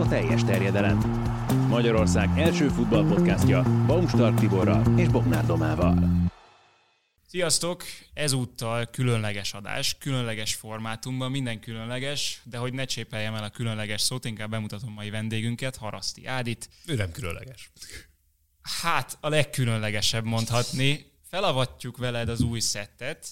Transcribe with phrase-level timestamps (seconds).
[0.00, 0.98] a teljes terjedelem.
[1.68, 6.10] Magyarország első futballpodcastja Baumstark Tiborral és Bognár Domával.
[7.26, 7.82] Sziasztok!
[8.12, 14.24] Ezúttal különleges adás, különleges formátumban, minden különleges, de hogy ne csépeljem el a különleges szót,
[14.24, 16.68] inkább bemutatom mai vendégünket, Haraszti Ádit.
[16.86, 17.70] Ő nem különleges.
[18.82, 21.12] Hát, a legkülönlegesebb mondhatni.
[21.28, 23.26] Felavatjuk veled az új szettet,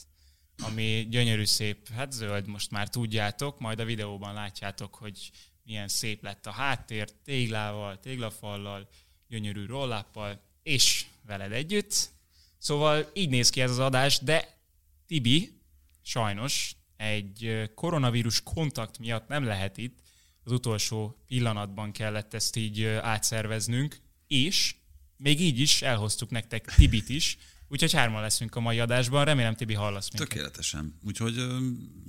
[0.63, 5.31] ami gyönyörű szép, hát zöld, most már tudjátok, majd a videóban látjátok, hogy
[5.69, 8.89] milyen szép lett a háttér, téglával, téglafallal,
[9.29, 12.11] gyönyörű rolláppal, és veled együtt.
[12.59, 14.59] Szóval így néz ki ez az adás, de
[15.07, 15.61] Tibi
[16.03, 19.99] sajnos egy koronavírus kontakt miatt nem lehet itt,
[20.45, 24.75] az utolsó pillanatban kellett ezt így átszerveznünk, és
[25.17, 29.75] még így is elhoztuk nektek Tibit is, Úgyhogy hárman leszünk a mai adásban, remélem Tibi
[29.75, 30.29] hallasz minket.
[30.29, 30.99] Tökéletesen.
[31.05, 31.39] Úgyhogy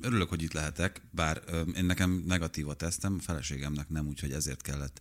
[0.02, 1.42] örülök, hogy itt lehetek, bár
[1.76, 5.00] én nekem negatív a tesztem, a feleségemnek nem, úgyhogy ezért kellett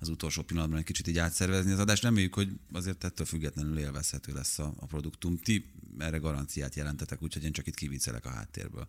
[0.00, 2.02] az utolsó pillanatban egy kicsit így átszervezni az adást.
[2.02, 5.38] Reméljük, hogy azért ettől függetlenül élvezhető lesz a, a produktum.
[5.38, 8.88] Ti erre garanciát jelentetek, úgyhogy én csak itt kiviccelek a háttérből.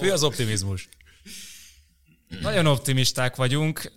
[0.00, 0.88] Mi az optimizmus?
[2.40, 3.92] Nagyon optimisták vagyunk,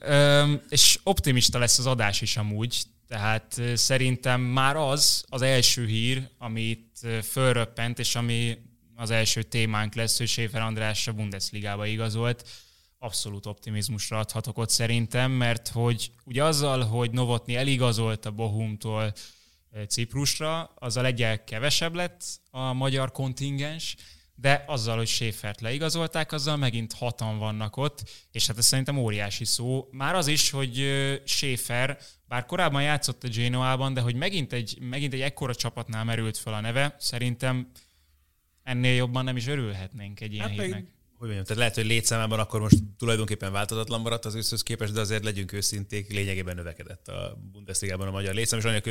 [0.69, 2.83] és optimista lesz az adás is amúgy.
[3.07, 8.57] Tehát szerintem már az az első hír, amit fölröppent, és ami
[8.95, 12.49] az első témánk lesz, hogy Schäfer András a Bundesligába igazolt.
[12.99, 19.13] Abszolút optimizmusra adhatok ott szerintem, mert hogy ugye azzal, hogy Novotni eligazolt a Bohumtól
[19.87, 23.95] Ciprusra, azzal egyel kevesebb lett a magyar kontingens,
[24.39, 29.45] de azzal, hogy Schäfert leigazolták, azzal megint hatan vannak ott, és hát ez szerintem óriási
[29.45, 29.87] szó.
[29.91, 30.73] Már az is, hogy
[31.25, 36.37] Schäfer, bár korábban játszott a Genoában, de hogy megint egy, megint egy ekkora csapatnál merült
[36.37, 37.71] fel a neve, szerintem
[38.63, 40.71] ennél jobban nem is örülhetnénk egy ilyen hát hírnek.
[40.71, 44.93] Meg, hogy mondjam, tehát lehet, hogy létszámában akkor most tulajdonképpen változatlan maradt az őszhöz képest,
[44.93, 48.81] de azért legyünk őszinték, lényegében növekedett a Bundesligában a magyar létszám, és annyira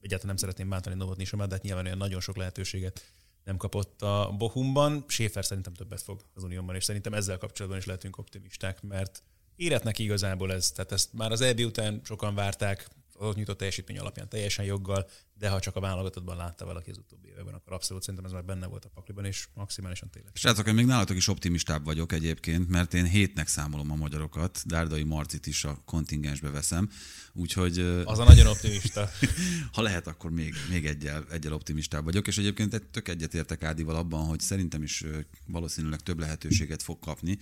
[0.00, 3.04] egyáltalán nem szeretném bántani Novotni sem, de hát nyilván olyan nagyon sok lehetőséget
[3.44, 5.04] nem kapott a Bohumban.
[5.08, 9.22] Schäfer szerintem többet fog az Unióban, és szerintem ezzel kapcsolatban is lehetünk optimisták, mert
[9.56, 10.70] éretnek igazából ez.
[10.70, 12.88] Tehát ezt már az EB után sokan várták,
[13.18, 15.08] az nyújtott teljesítmény alapján teljesen joggal,
[15.38, 18.44] de ha csak a válogatottban látta valaki az utóbbi években, akkor abszolút szerintem ez már
[18.44, 20.32] benne volt a pakliban, és maximálisan tényleg.
[20.34, 25.02] Srácok, én még nálatok is optimistább vagyok egyébként, mert én hétnek számolom a magyarokat, Dárdai
[25.02, 26.90] Marcit is a kontingensbe veszem,
[27.32, 27.78] úgyhogy...
[28.04, 29.10] Az a nagyon optimista.
[29.72, 34.26] ha lehet, akkor még, még egyel, egyel optimistább vagyok, és egyébként tök egyetértek Ádival abban,
[34.26, 35.04] hogy szerintem is
[35.46, 37.38] valószínűleg több lehetőséget fog kapni,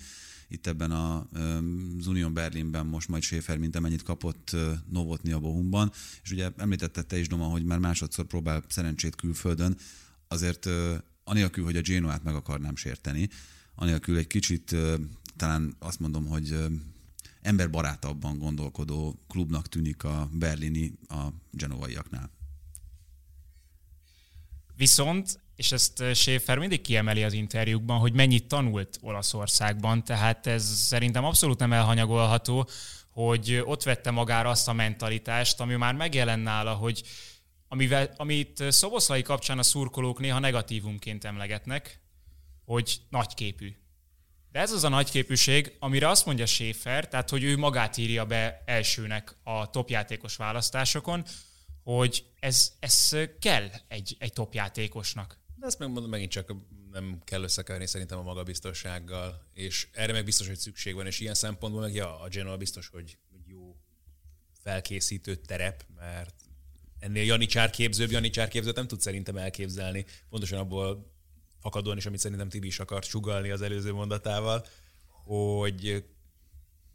[0.53, 1.27] itt ebben a,
[1.99, 4.57] az Unión Berlinben most majd Schäfer, mint amennyit kapott
[4.91, 5.93] Novotni a Bohumban,
[6.23, 9.77] és ugye említette te is, Doma, hogy már másodszor próbál szerencsét külföldön,
[10.29, 10.69] azért
[11.25, 13.29] anélkül, hogy a Genoát meg akarnám sérteni,
[13.75, 14.77] anélkül egy kicsit
[15.37, 16.57] talán azt mondom, hogy
[17.41, 22.31] emberbarátabban gondolkodó klubnak tűnik a berlini a genovaiaknál.
[24.77, 31.25] Viszont és ezt Schaefer mindig kiemeli az interjúkban, hogy mennyit tanult Olaszországban, tehát ez szerintem
[31.25, 32.69] abszolút nem elhanyagolható,
[33.11, 37.03] hogy ott vette magára azt a mentalitást, ami már megjelent nála, hogy
[37.69, 42.01] amivel, amit Szoboszlai kapcsán a szurkolók néha negatívumként emlegetnek,
[42.65, 43.77] hogy nagyképű.
[44.53, 48.63] De ez az a nagyképűség, amire azt mondja Schaefer, tehát hogy ő magát írja be
[48.67, 51.25] elsőnek a topjátékos választásokon,
[51.83, 55.42] hogy ez, ez kell egy, egy topjátékosnak.
[55.63, 56.55] De ezt megmondom, megint csak
[56.91, 61.35] nem kell összekeverni szerintem a magabiztossággal, és erre meg biztos, hogy szükség van, és ilyen
[61.35, 63.77] szempontból meg ja, a Genoa biztos, hogy jó
[64.63, 66.35] felkészítő terep, mert
[66.99, 71.13] ennél Janicsár képzőbb, Janicsár képzőt nem tud szerintem elképzelni, pontosan abból
[71.61, 74.67] fakadóan is, amit szerintem Tibi is akart sugalni az előző mondatával,
[75.25, 76.05] hogy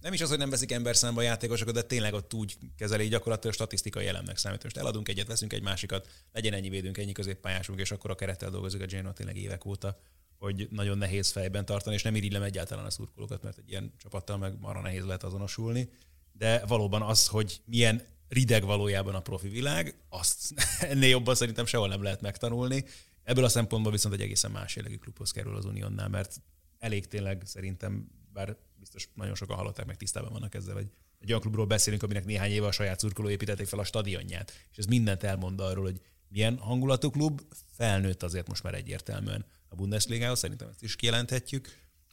[0.02, 3.08] nem is az, hogy nem veszik ember számba a játékosokat, de tényleg ott úgy kezeli
[3.08, 4.64] gyakorlatilag statisztikai elemnek számít.
[4.64, 8.50] Most eladunk egyet, veszünk egy másikat, legyen ennyi védünk, ennyi középpályásunk, és akkor a kerettel
[8.50, 10.00] dolgozik a Genoa tényleg évek óta,
[10.38, 14.38] hogy nagyon nehéz fejben tartani, és nem irigylem egyáltalán a szurkolókat, mert egy ilyen csapattal
[14.38, 15.90] meg arra nehéz lehet azonosulni.
[16.32, 20.54] De valóban az, hogy milyen rideg valójában a profi világ, azt
[20.92, 22.86] ennél jobban szerintem sehol nem lehet megtanulni.
[23.24, 26.42] Ebből a szempontból viszont egy egészen más jellegű klubhoz kerül az Uniónál, mert
[26.80, 30.88] elég tényleg szerintem, bár biztos nagyon sokan hallották, meg tisztában vannak ezzel, hogy
[31.20, 34.68] egy olyan klubról beszélünk, aminek néhány éve a saját szurkoló építették fel a stadionját.
[34.72, 37.42] És ez mindent elmond arról, hogy milyen hangulatú klub,
[37.76, 41.70] felnőtt azért most már egyértelműen a Bundesligához, szerintem ezt is kijelenthetjük.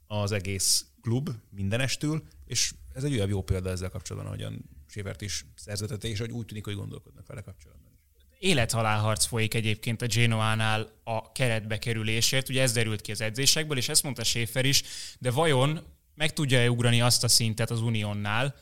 [0.07, 5.45] Az egész klub mindenestül, és ez egy olyan jó példa ezzel kapcsolatban, ahogyan Sévert is
[5.55, 7.93] szerzetette, és hogy úgy tűnik, hogy gondolkodnak vele kapcsolatban.
[8.39, 13.89] Élethalálharc folyik egyébként a Genoánál a keretbe kerülésért, ugye ez derült ki az edzésekből, és
[13.89, 14.83] ezt mondta Schäfer is,
[15.19, 18.55] de vajon meg tudja-e ugrani azt a szintet az Uniónnál,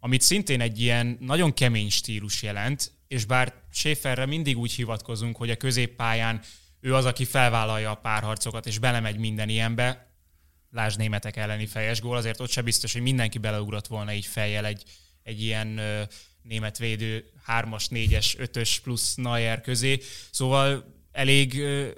[0.00, 5.50] amit szintén egy ilyen nagyon kemény stílus jelent, és bár Schäferre mindig úgy hivatkozunk, hogy
[5.50, 6.42] a középpályán
[6.80, 10.10] ő az, aki felvállalja a párharcokat, és belemegy minden ilyenbe,
[10.70, 14.66] lásd németek elleni fejes gól, azért ott se biztos, hogy mindenki beleugrott volna így fejjel
[14.66, 14.82] egy,
[15.22, 16.02] egy ilyen ö,
[16.42, 20.00] német védő 3-as, 4-es, 5-ös plusz Neuer közé.
[20.30, 21.90] Szóval elég, ö,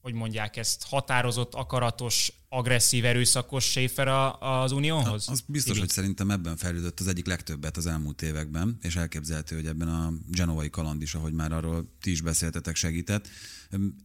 [0.00, 4.08] hogy mondják ezt, határozott, akaratos, agresszív, erőszakos Schaefer
[4.40, 5.28] az Unióhoz?
[5.28, 9.66] Az biztos, hogy szerintem ebben fejlődött az egyik legtöbbet az elmúlt években, és elképzelhető, hogy
[9.66, 13.28] ebben a genovai kaland is, ahogy már arról ti is beszéltetek, segített.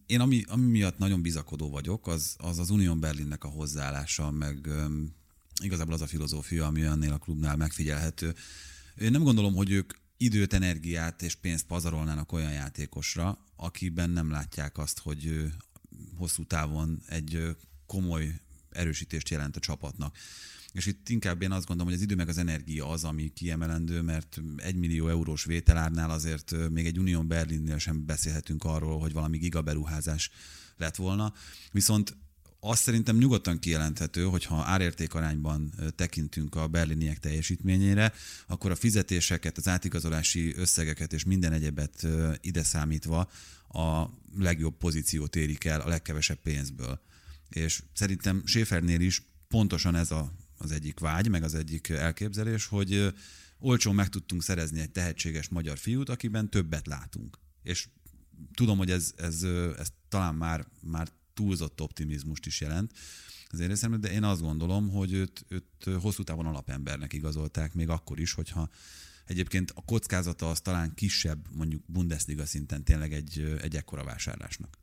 [0.06, 4.68] Én ami, ami miatt nagyon bizakodó vagyok, az az, az Unión Berlinnek a hozzáállása, meg
[4.68, 5.16] um,
[5.64, 8.36] igazából az a filozófia, ami ennél a klubnál megfigyelhető.
[8.96, 14.78] Én nem gondolom, hogy ők időt, energiát és pénzt pazarolnának olyan játékosra, akiben nem látják
[14.78, 15.52] azt, hogy
[16.18, 17.56] hosszú távon egy
[17.88, 20.18] komoly erősítést jelent a csapatnak.
[20.72, 24.01] És itt inkább én azt gondolom, hogy az idő meg az energia az, ami kiemelendő,
[24.01, 29.38] mert egy millió eurós vételárnál azért még egy Unión Berlinnél sem beszélhetünk arról, hogy valami
[29.38, 30.31] gigaberuházás
[30.78, 31.34] lett volna.
[31.72, 32.18] Viszont
[32.60, 38.13] azt szerintem nyugodtan kijelenthető, hogy ha árértékarányban tekintünk a berliniek teljesítményére,
[38.48, 42.07] akkor a fizetéseket, az átigazolási összegeket és minden egyebet
[42.42, 43.30] ide számítva
[43.69, 47.01] a legjobb pozíciót érik el a legkevesebb pénzből.
[47.50, 53.14] És szerintem Schäfernél is pontosan ez a, az egyik vágy, meg az egyik elképzelés, hogy
[53.60, 57.38] olcsón meg tudtunk szerezni egy tehetséges magyar fiút, akiben többet látunk.
[57.64, 57.88] És
[58.54, 59.44] tudom, hogy ez, ez,
[59.78, 62.92] ez talán már, már túlzott optimizmust is jelent
[63.50, 67.90] az én részemről, de én azt gondolom, hogy őt, őt hosszú távon alapembernek igazolták, még
[67.90, 68.70] akkor is, hogyha
[69.26, 74.78] egyébként a kockázata az talán kisebb, mondjuk Bundesliga szinten tényleg egy, egy ekkora vásárlásnak.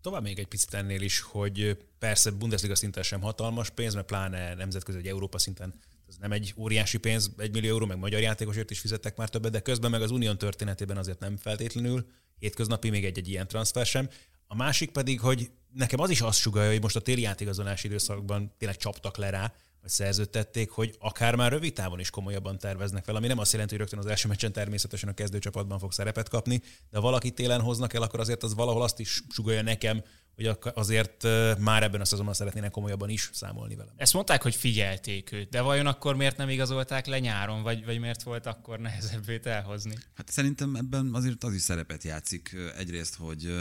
[0.00, 4.54] Tovább még egy picit ennél is, hogy persze Bundesliga szinten sem hatalmas pénz, mert pláne
[4.54, 5.74] nemzetközi, egy Európa szinten
[6.10, 9.52] ez nem egy óriási pénz, egy millió euró, meg magyar játékosért is fizettek már többet,
[9.52, 12.06] de közben meg az Unión történetében azért nem feltétlenül,
[12.38, 14.08] hétköznapi még egy-egy ilyen transfer sem.
[14.46, 18.54] A másik pedig, hogy nekem az is azt sugalja, hogy most a téli játékazolási időszakban
[18.58, 23.16] tényleg csaptak le rá, vagy szerződtették, hogy akár már rövid távon is komolyabban terveznek fel,
[23.16, 26.62] ami nem azt jelenti, hogy rögtön az első meccsen természetesen a kezdőcsapatban fog szerepet kapni,
[26.90, 30.02] de ha valaki télen hoznak el, akkor azért az valahol azt is sugalja nekem,
[30.34, 31.26] hogy azért
[31.58, 33.92] már ebben a szezonban szeretnének komolyabban is számolni vele.
[33.96, 37.98] Ezt mondták, hogy figyelték őt, de vajon akkor miért nem igazolták le nyáron, vagy, vagy
[37.98, 39.94] miért volt akkor nehezebb őt elhozni?
[40.14, 43.54] Hát szerintem ebben azért az is szerepet játszik egyrészt, hogy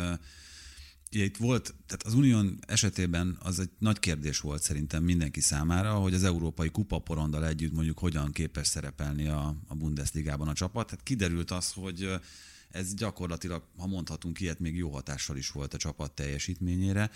[1.14, 5.94] Ugye itt volt, tehát az Unión esetében az egy nagy kérdés volt szerintem mindenki számára,
[5.94, 10.88] hogy az európai kupaporondal együtt mondjuk hogyan képes szerepelni a, a Bundesligában a csapat.
[10.88, 12.20] Tehát kiderült az, hogy
[12.70, 17.12] ez gyakorlatilag, ha mondhatunk ilyet, még jó hatással is volt a csapat teljesítményére.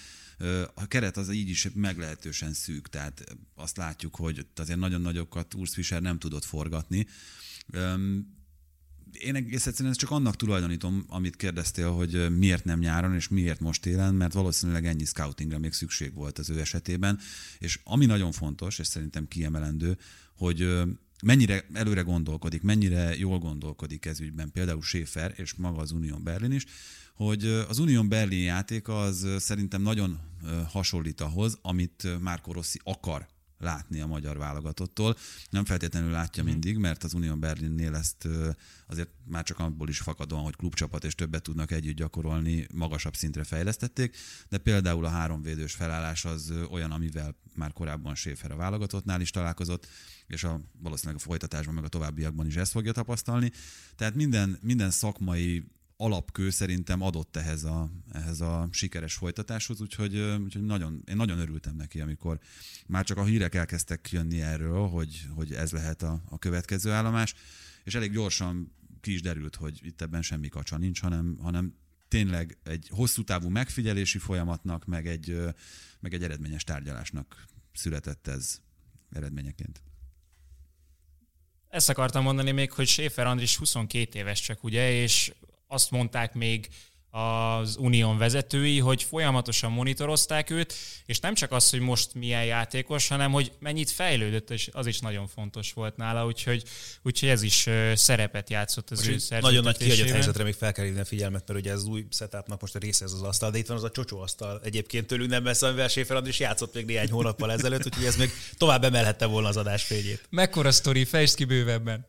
[0.74, 3.24] A keret az így is meglehetősen szűk, tehát
[3.56, 7.08] azt látjuk, hogy azért nagyon nagyokat Urs Fischer nem tudott forgatni
[9.20, 13.60] én egész egyszerűen ezt csak annak tulajdonítom, amit kérdeztél, hogy miért nem nyáron, és miért
[13.60, 17.20] most télen, mert valószínűleg ennyi scoutingra még szükség volt az ő esetében.
[17.58, 19.98] És ami nagyon fontos, és szerintem kiemelendő,
[20.38, 20.84] hogy
[21.24, 26.52] mennyire előre gondolkodik, mennyire jól gondolkodik ez ügyben, például Schäfer és maga az Unión Berlin
[26.52, 26.66] is,
[27.14, 30.20] hogy az Unión Berlin játéka az szerintem nagyon
[30.70, 33.28] hasonlít ahhoz, amit Márko Rossi akar
[33.64, 35.16] látni a magyar válogatottól.
[35.50, 36.52] Nem feltétlenül látja mhm.
[36.52, 38.28] mindig, mert az Unión Berlinnél ezt
[38.88, 43.44] azért már csak abból is fakadóan, hogy klubcsapat és többet tudnak együtt gyakorolni, magasabb szintre
[43.44, 44.18] fejlesztették,
[44.50, 49.88] de például a háromvédős felállás az olyan, amivel már korábban Schäfer a válogatottnál is találkozott,
[50.28, 53.52] és a, valószínűleg a folytatásban, meg a továbbiakban is ezt fogja tapasztalni.
[53.96, 55.64] Tehát minden, minden szakmai
[55.98, 61.76] alapkő szerintem adott ehhez a, ehhez a sikeres folytatáshoz, úgyhogy, úgyhogy nagyon, én nagyon örültem
[61.76, 62.40] neki, amikor
[62.88, 67.34] már csak a hírek elkezdtek jönni erről, hogy, hogy ez lehet a, a következő állomás,
[67.84, 71.76] és elég gyorsan ki is derült, hogy itt ebben semmi kacsa nincs, hanem, hanem
[72.08, 75.38] tényleg egy hosszú távú megfigyelési folyamatnak, meg egy,
[76.00, 78.60] meg egy eredményes tárgyalásnak született ez
[79.12, 79.82] eredményeként.
[81.70, 85.34] Ezt akartam mondani még, hogy Schäfer Andris 22 éves csak, ugye, és
[85.74, 86.70] azt mondták még
[87.16, 90.74] az Unión vezetői, hogy folyamatosan monitorozták őt,
[91.06, 95.00] és nem csak az, hogy most milyen játékos, hanem hogy mennyit fejlődött, és az is
[95.00, 96.64] nagyon fontos volt nála, úgyhogy,
[97.02, 100.86] úgyhogy ez is szerepet játszott az most ő Nagyon nagy kihagyott helyzetre még fel kell
[100.86, 103.52] hívni a figyelmet, mert ugye ez az új setupnak most a része ez az asztal,
[103.52, 106.74] de itt van az a csocsó asztal egyébként tőlünk nem messze, amivel Séfer is játszott
[106.74, 110.28] még néhány hónappal ezelőtt, úgyhogy ez még tovább emelhette volna az adás fényét.
[110.30, 112.06] Mekkora sztori, fejtsd ki bővebben.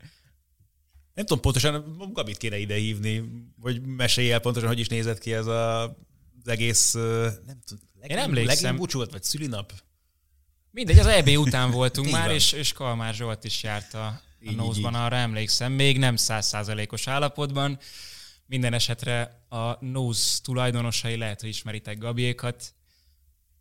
[1.15, 3.25] Nem tudom pontosan, Gabit kéne ide hívni,
[3.61, 8.19] hogy mesélj el pontosan, hogy is nézett ki ez a, az egész, nem tudom, Én
[8.19, 8.77] emlékszem.
[8.77, 9.73] volt, vagy szülinap?
[10.71, 12.35] Mindegy, az EB után voltunk már, van.
[12.35, 14.07] és, és Kalmár Zsolt is járt a,
[14.47, 15.73] a Nose-ban, arra emlékszem.
[15.73, 17.79] Még nem százszázalékos állapotban.
[18.47, 22.75] Minden esetre a Nose tulajdonosai, lehet, hogy ismeritek Gabiékat,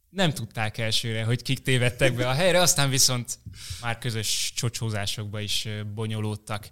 [0.09, 3.39] nem tudták elsőre, hogy kik tévedtek be a helyre, aztán viszont
[3.81, 6.69] már közös csocsózásokba is bonyolódtak.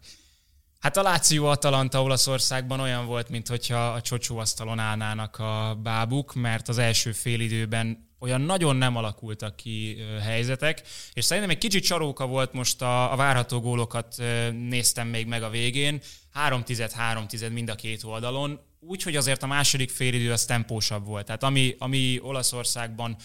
[0.82, 6.78] Hát a Láció Atalanta Olaszországban olyan volt, mintha a csocsóasztalon állnának a bábuk, mert az
[6.78, 10.82] első félidőben olyan nagyon nem alakultak ki helyzetek,
[11.14, 14.16] és szerintem egy kicsit csaróka volt most a, a várható gólokat
[14.52, 16.02] néztem még meg a végén,
[16.34, 21.06] 3 10 3 10 mind a két oldalon, úgyhogy azért a második félidő az tempósabb
[21.06, 21.26] volt.
[21.26, 23.16] Tehát ami, ami Olaszországban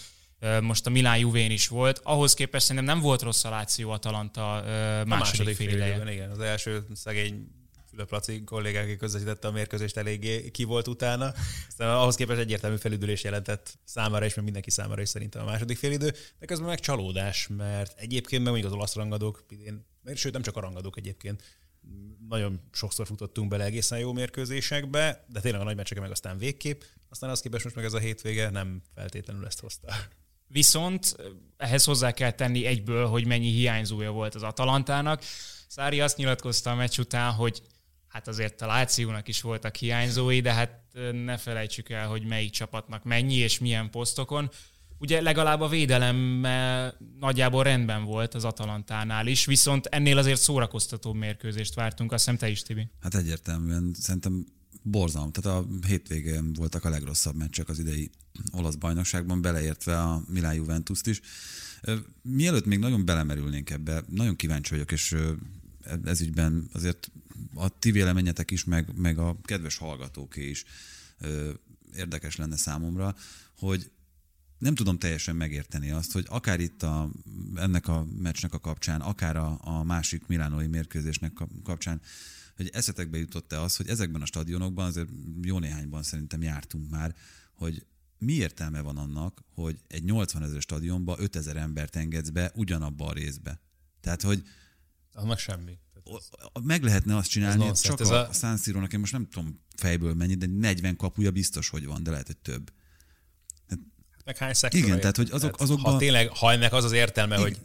[0.61, 4.63] most a Milán Juvén is volt, ahhoz képest szerintem nem volt rossz a Láció Atalanta
[4.65, 6.29] ö, A második, második fél fél időben, igen.
[6.29, 7.47] Az első szegény
[7.89, 11.33] Fülöp Laci kollégák, aki közvetítette a mérkőzést, eléggé ki volt utána.
[11.67, 15.77] Aztán ahhoz képest egyértelmű felüdülés jelentett számára is, mert mindenki számára is szerintem a második
[15.77, 20.41] félidő, de közben meg csalódás, mert egyébként meg mondjuk az olasz rangadók, idén, sőt nem
[20.41, 21.43] csak a rangadók egyébként,
[22.27, 26.81] nagyon sokszor futottunk bele egészen jó mérkőzésekbe, de tényleg a nagy meccseken meg aztán végképp,
[27.09, 29.95] aztán az képest most meg ez a hétvége nem feltétlenül ezt hozta.
[30.47, 31.15] Viszont
[31.57, 35.21] ehhez hozzá kell tenni egyből, hogy mennyi hiányzója volt az Atalantának.
[35.67, 37.61] Szári azt nyilatkozta a meccs után, hogy
[38.07, 43.03] hát azért a Lációnak is voltak hiányzói, de hát ne felejtsük el, hogy melyik csapatnak
[43.03, 44.49] mennyi és milyen posztokon.
[44.99, 46.45] Ugye legalább a védelem
[47.19, 52.49] nagyjából rendben volt az Atalantánál is, viszont ennél azért szórakoztató mérkőzést vártunk, azt hiszem te
[52.49, 52.89] is, Tibi.
[53.01, 54.45] Hát egyértelműen szerintem
[54.89, 55.31] borzalom.
[55.31, 58.09] Tehát a hétvégén voltak a legrosszabb meccsek az idei
[58.51, 61.21] olasz bajnokságban, beleértve a Milán Juventus-t is.
[62.21, 65.33] Mielőtt még nagyon belemerülnénk ebbe, nagyon kíváncsi vagyok, és ö,
[66.03, 67.11] ez ügyben azért
[67.53, 70.65] a ti véleményetek is, meg, meg a kedves hallgatóké is
[71.95, 73.15] érdekes lenne számomra,
[73.57, 73.91] hogy
[74.57, 77.09] nem tudom teljesen megérteni azt, hogy akár itt a,
[77.55, 82.01] ennek a meccsnek a kapcsán, akár a, a másik milánói mérkőzésnek kap- kapcsán,
[82.57, 85.07] hogy eszetekbe jutott-e az, hogy ezekben a stadionokban, azért
[85.41, 87.15] jó néhányban szerintem jártunk már,
[87.53, 87.85] hogy
[88.17, 93.13] mi értelme van annak, hogy egy 80 ezer stadionba 5000 embert engedsz be ugyanabba a
[93.13, 93.59] részbe.
[94.01, 94.43] Tehát, hogy
[95.23, 95.77] meg semmi.
[96.63, 97.81] meg lehetne azt Ez csinálni, nonsens.
[97.81, 98.57] csak Ez a, a- San
[98.93, 102.37] én most nem tudom fejből mennyi, de 40 kapuja biztos, hogy van, de lehet, hogy
[102.37, 102.71] több.
[104.25, 107.35] Meg hány szektora Igen, tehát, hogy azok- azokban- Ha tényleg, ha ennek az az értelme,
[107.37, 107.57] hogy,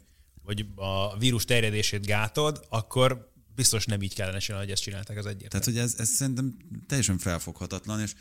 [0.43, 5.27] hogy a vírus terjedését gátod, akkor biztos nem így kellene csinálni, hogy ezt csinálták, az
[5.27, 5.49] egyértelmű.
[5.49, 6.57] Tehát, hogy ez, ez szerintem
[6.87, 8.15] teljesen felfoghatatlan, és,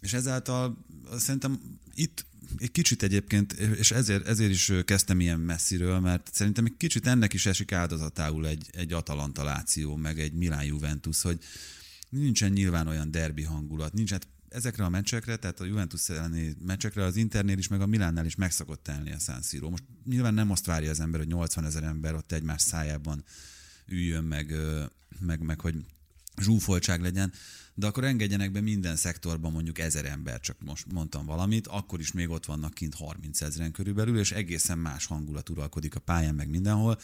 [0.00, 0.84] és ezáltal
[1.18, 2.26] szerintem itt
[2.58, 7.32] egy kicsit egyébként, és ezért, ezért is kezdtem ilyen messziről, mert szerintem egy kicsit ennek
[7.32, 11.38] is esik áldozatául egy, egy Atalanta Láció, meg egy Milán Juventus, hogy
[12.08, 17.04] nincsen nyilván olyan derbi hangulat, nincs, hát ezekre a meccsekre, tehát a Juventus elleni meccsekre
[17.04, 19.70] az Internél is, meg a Milánnál is meg szokott telni a San Siro.
[19.70, 23.24] Most nyilván nem azt várja az ember, hogy 80 ezer ember ott egymás szájában
[23.86, 24.52] üljön, meg,
[25.20, 25.74] meg, meg hogy
[26.42, 27.32] zsúfoltság legyen,
[27.74, 32.12] de akkor engedjenek be minden szektorban mondjuk ezer ember, csak most mondtam valamit, akkor is
[32.12, 36.48] még ott vannak kint 30 ezeren körülbelül, és egészen más hangulat uralkodik a pályán, meg
[36.48, 36.98] mindenhol.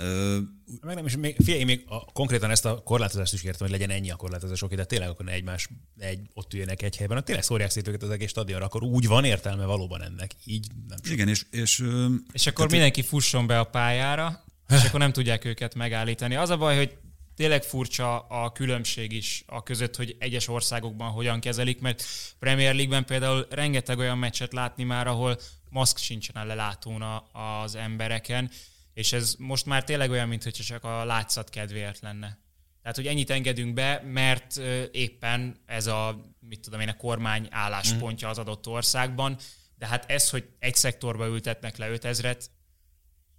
[0.00, 0.38] Ö,
[0.80, 3.96] Meg nem is, még, figyelj, még a, konkrétan ezt a korlátozást is értem, hogy legyen
[3.96, 7.44] ennyi a korlátozás, oké, de tényleg akkor ne egymás, egy, ott üljenek egy helyben, tényleg
[7.44, 10.34] szórják szét őket az egész stadionra, akkor úgy van értelme valóban ennek.
[10.44, 11.12] Így nem sok.
[11.12, 11.84] igen, és, és
[12.32, 16.34] És akkor mindenki fusson be a pályára, és akkor nem tudják őket megállítani.
[16.34, 16.96] Az a baj, hogy
[17.36, 22.04] tényleg furcsa a különbség is a között, hogy egyes országokban hogyan kezelik, mert
[22.38, 25.38] Premier League-ben például rengeteg olyan meccset látni már, ahol
[25.70, 28.50] maszk sincsen a lelátón az embereken,
[28.94, 32.38] és ez most már tényleg olyan, mintha csak a látszat kedvéért lenne.
[32.82, 34.56] Tehát, hogy ennyit engedünk be, mert
[34.92, 39.36] éppen ez a, mit tudom én, a kormány álláspontja az adott országban,
[39.76, 42.44] de hát ez, hogy egy szektorba ültetnek le 5000-et,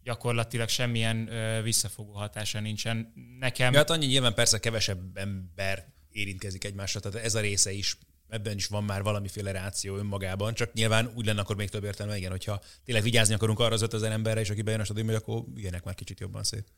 [0.10, 3.14] gyakorlatilag semmilyen ö, visszafogó hatása nincsen.
[3.40, 7.98] Nekem Ja, hát annyi nyilván persze kevesebb ember érintkezik egymásra, tehát ez a része is,
[8.30, 12.18] ebben is van már valamiféle ráció önmagában, csak nyilván úgy lenne akkor még több értelme,
[12.18, 15.44] igen, hogyha tényleg vigyázni akarunk arra az 5000 emberre, és aki bejön a stadionba, akkor
[15.56, 16.72] ilyenek már kicsit jobban szét.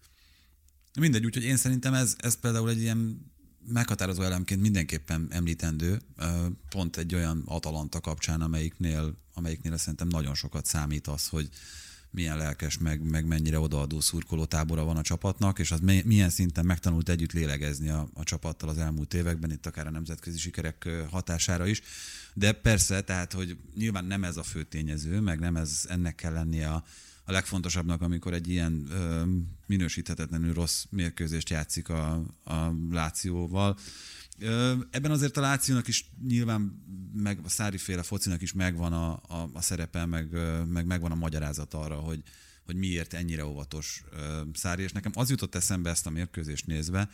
[1.00, 3.32] Mindegy, úgyhogy én szerintem ez, ez például egy ilyen
[3.66, 6.02] meghatározó elemként mindenképpen említendő,
[6.70, 11.50] pont egy olyan Atalanta kapcsán, amelyiknél, amelyiknél szerintem nagyon sokat számít az, hogy
[12.12, 16.30] milyen lelkes, meg, meg mennyire odaadó szurkoló tábora van a csapatnak, és az mi- milyen
[16.30, 20.90] szinten megtanult együtt lélegezni a, a csapattal az elmúlt években, itt akár a nemzetközi sikerek
[21.10, 21.82] hatására is.
[22.34, 26.34] De persze, tehát, hogy nyilván nem ez a fő tényező, meg nem ez ennek kell
[26.34, 26.84] lennie a,
[27.24, 29.24] a legfontosabbnak, amikor egy ilyen ö,
[29.66, 32.14] minősíthetetlenül rossz mérkőzést játszik a,
[32.44, 33.78] a Lációval.
[34.90, 36.84] Ebben azért a Lációnak is nyilván,
[37.14, 40.32] meg a Szári féle focinak is megvan a, a, a szerepe, meg,
[40.68, 42.24] meg megvan a magyarázat arra, hogy,
[42.66, 44.04] hogy miért ennyire óvatos
[44.54, 47.10] Szári, és nekem az jutott eszembe ezt a mérkőzést nézve,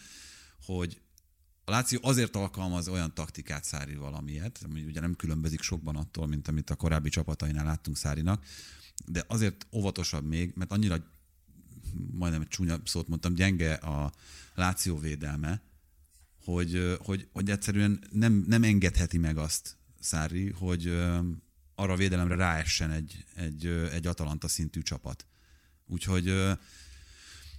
[0.65, 1.01] hogy
[1.65, 6.47] a Láció azért alkalmaz olyan taktikát Szári valamiért, ami ugye nem különbözik sokban attól, mint
[6.47, 8.45] amit a korábbi csapatainál láttunk Szárinak,
[9.05, 11.03] de azért óvatosabb még, mert annyira
[12.11, 14.11] majdnem egy csúnya szót mondtam, gyenge a
[14.55, 15.61] Láció védelme,
[16.53, 20.87] hogy, hogy, hogy egyszerűen nem, nem engedheti meg azt Szári, hogy
[21.75, 25.25] arra a védelemre ráessen egy, egy, egy Atalanta szintű csapat.
[25.85, 26.33] Úgyhogy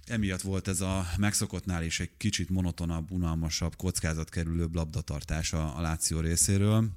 [0.05, 6.19] emiatt volt ez a megszokottnál is egy kicsit monotonabb, unalmasabb, kockázatkerülőbb labdatartás a, a Láció
[6.19, 6.89] részéről.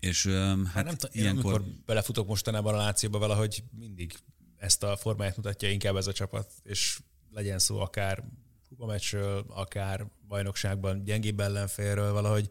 [0.00, 1.54] És hát, hát nem t- ilyenkor...
[1.54, 4.14] amikor belefutok mostanában a Lációba valahogy mindig
[4.56, 7.00] ezt a formáját mutatja inkább ez a csapat, és
[7.30, 8.24] legyen szó akár
[8.82, 12.50] kupameccsről, akár bajnokságban gyengébb ellenfélről, valahogy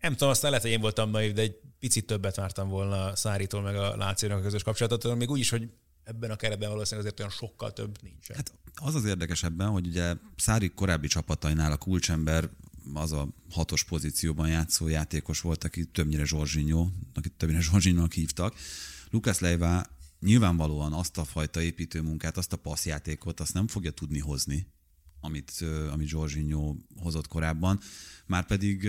[0.00, 3.62] nem tudom, aztán lehet, hogy én voltam naiv, de egy picit többet vártam volna Szárítól
[3.62, 5.68] meg a Lációnak a közös kapcsolatot, még úgy is, hogy
[6.04, 8.32] ebben a keretben valószínűleg azért olyan sokkal több nincs.
[8.32, 12.50] Hát az az érdekesebben, hogy ugye Szári korábbi csapatainál a kulcsember
[12.94, 18.54] az a hatos pozícióban játszó játékos volt, aki többnyire Zsorzsinyó, akit többnyire Zsorzsinyónak hívtak.
[19.10, 24.66] Lukasz Leivá nyilvánvalóan azt a fajta építőmunkát, azt a passzjátékot, azt nem fogja tudni hozni,
[25.26, 27.80] amit, amit Zsorzsinyó hozott korábban.
[28.26, 28.88] Márpedig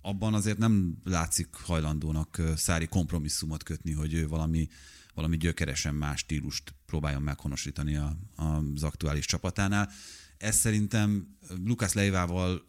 [0.00, 4.68] abban azért nem látszik hajlandónak Szári kompromisszumot kötni, hogy ő valami,
[5.14, 9.90] valami gyökeresen más stílust próbáljon meghonosítani a, az aktuális csapatánál.
[10.36, 12.62] Ez szerintem Lukasz Leivával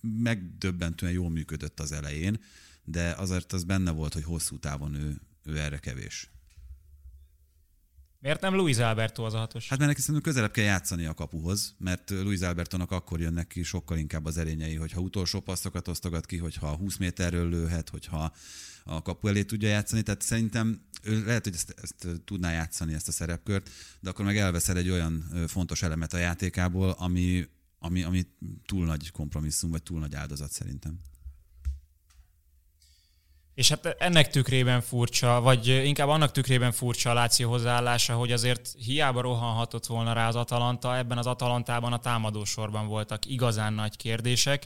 [0.00, 2.40] megdöbbentően jól működött az elején,
[2.84, 6.30] de azért az benne volt, hogy hosszú távon ő, ő erre kevés.
[8.22, 9.68] Miért nem Luis Alberto az a hatos?
[9.68, 13.62] Hát mert neki szerintem közelebb kell játszani a kapuhoz, mert Luis Albertonak akkor jönnek ki
[13.62, 18.32] sokkal inkább az erényei, hogyha utolsó passzokat osztogat ki, hogyha 20 méterről lőhet, hogyha
[18.84, 20.02] a kapu elé tudja játszani.
[20.02, 24.36] Tehát szerintem ő lehet, hogy ezt, ezt tudná játszani, ezt a szerepkört, de akkor meg
[24.36, 28.26] elveszel egy olyan fontos elemet a játékából, ami, ami, ami
[28.66, 31.00] túl nagy kompromisszum, vagy túl nagy áldozat szerintem.
[33.54, 38.74] És hát ennek tükrében furcsa, vagy inkább annak tükrében furcsa a Láció hozzáállása, hogy azért
[38.84, 44.64] hiába rohanhatott volna rá az Atalanta, ebben az Atalantában a támadósorban voltak igazán nagy kérdések.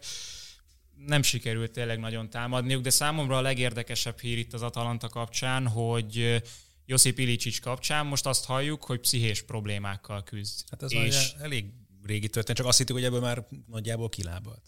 [1.07, 6.43] Nem sikerült tényleg nagyon támadniuk, de számomra a legérdekesebb hír itt az Atalanta kapcsán, hogy
[6.87, 10.65] Josip Ilicic kapcsán most azt halljuk, hogy pszichés problémákkal küzd.
[10.71, 11.67] Hát ez és elég
[12.03, 14.63] régi történet, csak azt hittük, hogy ebből már nagyjából kilábalt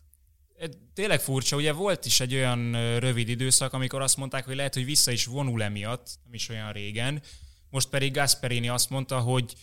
[0.94, 4.84] tényleg furcsa, ugye volt is egy olyan rövid időszak, amikor azt mondták, hogy lehet, hogy
[4.84, 7.22] vissza is vonul emiatt, nem is olyan régen.
[7.70, 9.54] Most pedig Gasperini azt mondta, hogy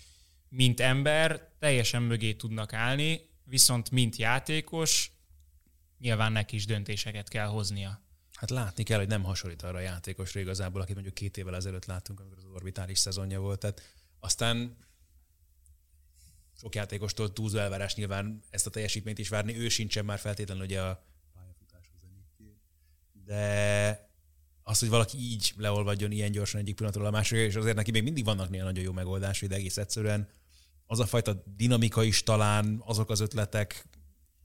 [0.49, 5.11] mint ember teljesen mögé tudnak állni, viszont mint játékos
[5.99, 8.01] nyilván neki is döntéseket kell hoznia.
[8.33, 11.85] Hát látni kell, hogy nem hasonlít arra a játékosra igazából, akit mondjuk két évvel ezelőtt
[11.85, 13.59] láttunk, amikor az orbitális szezonja volt.
[13.59, 13.81] Tehát
[14.19, 14.77] aztán
[16.65, 20.81] sok játékostól túlzó elvárás nyilván ezt a teljesítményt is várni, ő sincsen már feltétlenül ugye
[20.81, 21.99] a pályafutáshoz
[23.25, 24.09] De
[24.63, 28.03] az, hogy valaki így leolvadjon ilyen gyorsan egyik pillanatról a másikra, és azért neki még
[28.03, 30.29] mindig vannak néha nagyon jó megoldásai, de egész egyszerűen
[30.85, 33.87] az a fajta dinamika is talán, azok az ötletek,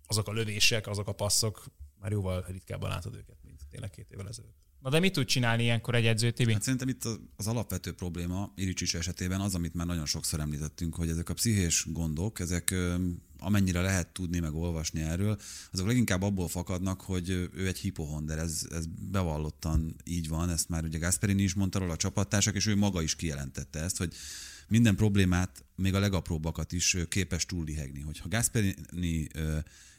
[0.06, 1.64] azok a lövések, azok a passzok,
[2.00, 4.69] már jóval ritkábban látod őket, mint tényleg két évvel ezelőtt.
[4.82, 6.52] Na de mit tud csinálni ilyenkor egy edző, Tibi?
[6.52, 7.04] Hát szerintem itt
[7.36, 11.86] az alapvető probléma Iricsics esetében az, amit már nagyon sokszor említettünk, hogy ezek a pszichés
[11.88, 12.74] gondok, ezek
[13.38, 15.38] amennyire lehet tudni, meg olvasni erről,
[15.72, 20.84] azok leginkább abból fakadnak, hogy ő egy hipohonder, ez, ez bevallottan így van, ezt már
[20.84, 24.14] ugye Gasperini is mondta róla a csapattársak, és ő maga is kijelentette ezt, hogy
[24.70, 28.00] minden problémát, még a legapróbbakat is képes túllihegni.
[28.00, 29.28] Hogyha Gasperini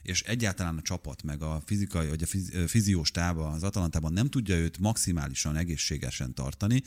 [0.02, 4.56] és egyáltalán a csapat, meg a fizikai, vagy a fiziós tába az Atalantában nem tudja
[4.56, 6.84] őt maximálisan egészségesen tartani,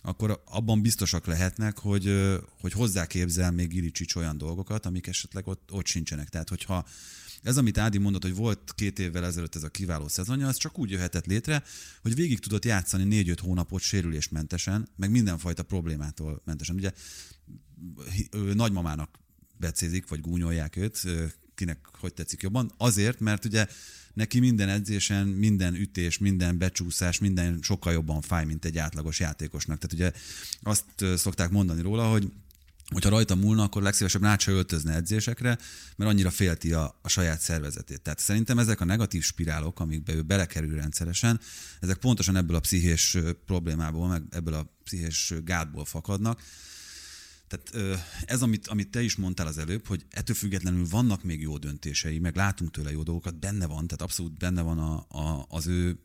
[0.00, 5.86] akkor abban biztosak lehetnek, hogy, hogy hozzáképzel még Ilicsics olyan dolgokat, amik esetleg ott, ott
[5.86, 6.28] sincsenek.
[6.28, 6.86] Tehát, hogyha
[7.42, 10.78] ez, amit Ádi mondott, hogy volt két évvel ezelőtt ez a kiváló szezonja, az csak
[10.78, 11.62] úgy jöhetett létre,
[12.02, 16.76] hogy végig tudott játszani négy-öt hónapot sérülésmentesen, meg mindenfajta problémától mentesen.
[16.76, 16.92] Ugye
[18.54, 19.18] nagymamának
[19.56, 21.00] becézik, vagy gúnyolják őt,
[21.54, 22.72] kinek hogy tetszik jobban.
[22.76, 23.66] Azért, mert ugye
[24.14, 29.78] neki minden edzésen, minden ütés, minden becsúszás, minden sokkal jobban fáj, mint egy átlagos játékosnak.
[29.78, 30.20] Tehát ugye
[30.62, 32.32] azt szokták mondani róla, hogy
[32.92, 35.58] hogyha rajta múlna, akkor legszívesebben át se öltözne edzésekre,
[35.96, 38.00] mert annyira félti a, a saját szervezetét.
[38.00, 41.40] Tehát szerintem ezek a negatív spirálok, amikbe ő belekerül rendszeresen,
[41.80, 46.40] ezek pontosan ebből a pszichés problémából, meg ebből a pszichés gátból fakadnak,
[47.48, 51.58] tehát ez, amit, amit te is mondtál az előbb, hogy ettől függetlenül vannak még jó
[51.58, 55.66] döntései, meg látunk tőle jó dolgokat, benne van, tehát abszolút benne van a, a, az
[55.66, 55.98] ő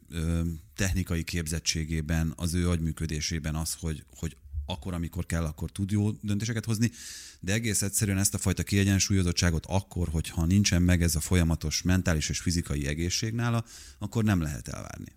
[0.76, 6.66] technikai képzettségében, az ő agyműködésében az, hogy, hogy akkor, amikor kell, akkor tud jó döntéseket
[6.66, 6.92] hozni,
[7.40, 12.30] de egész egyszerűen ezt a fajta kiegyensúlyozottságot akkor, hogyha nincsen meg ez a folyamatos mentális
[12.30, 13.64] és fizikai egészség nála,
[13.98, 15.16] akkor nem lehet elvárni.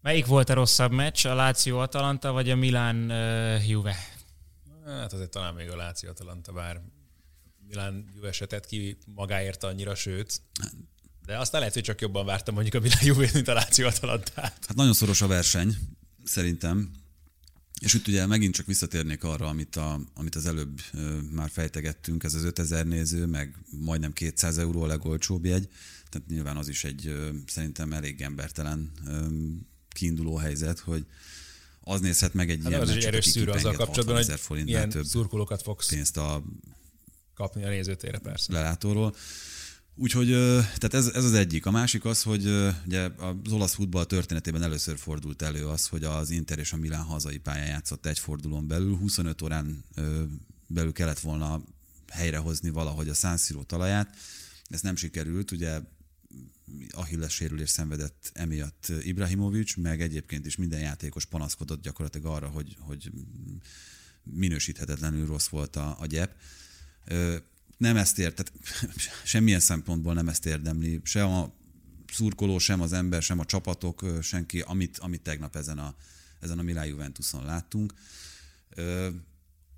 [0.00, 3.96] Melyik volt a rosszabb meccs, a Láció Atalanta vagy a Milán uh, Juve?
[4.86, 6.80] Hát azért talán még a Láció Atalanta, bár
[7.66, 10.42] Milán Juve se tett ki magáért annyira, sőt.
[11.26, 14.58] De aztán lehet, hogy csak jobban vártam mondjuk a Milán Juve, mint a Láció Atalantát.
[14.66, 15.76] Hát nagyon szoros a verseny,
[16.28, 16.90] szerintem.
[17.80, 20.80] És itt ugye megint csak visszatérnék arra, amit, a, amit az előbb
[21.30, 25.68] már fejtegettünk, ez az 5000 néző, meg majdnem 200 euró a legolcsóbb jegy.
[26.08, 27.14] Tehát nyilván az is egy
[27.46, 28.92] szerintem elég embertelen
[29.88, 31.06] kiinduló helyzet, hogy
[31.80, 34.68] az nézhet meg egy Hát ilyen az egy erős szűrő azzal kapcsolatban, 60 000 hogy
[34.68, 36.44] ilyen több szurkolókat fogsz pénzt a
[37.34, 38.52] kapni a nézőtérre persze.
[38.52, 39.14] lelátóról.
[40.00, 41.66] Úgyhogy tehát ez, ez az egyik.
[41.66, 42.46] A másik az, hogy
[42.86, 47.02] ugye az olasz futball történetében először fordult elő az, hogy az Inter és a Milán
[47.02, 48.96] hazai pályán játszott egy fordulón belül.
[48.96, 49.84] 25 órán
[50.66, 51.62] belül kellett volna
[52.08, 54.16] helyrehozni valahogy a San Siro talaját.
[54.68, 55.80] Ez nem sikerült, ugye
[56.90, 63.10] Achilles sérülés szenvedett emiatt Ibrahimovic, meg egyébként is minden játékos panaszkodott gyakorlatilag arra, hogy, hogy
[64.22, 66.34] minősíthetetlenül rossz volt a, a gyep.
[67.78, 68.52] Nem ezt ért, tehát
[69.24, 71.56] semmilyen szempontból nem ezt érdemli, se a
[72.12, 75.94] szurkoló, sem az ember, sem a csapatok, senki, amit, amit tegnap ezen a,
[76.40, 77.94] ezen a Milán Juventuson láttunk.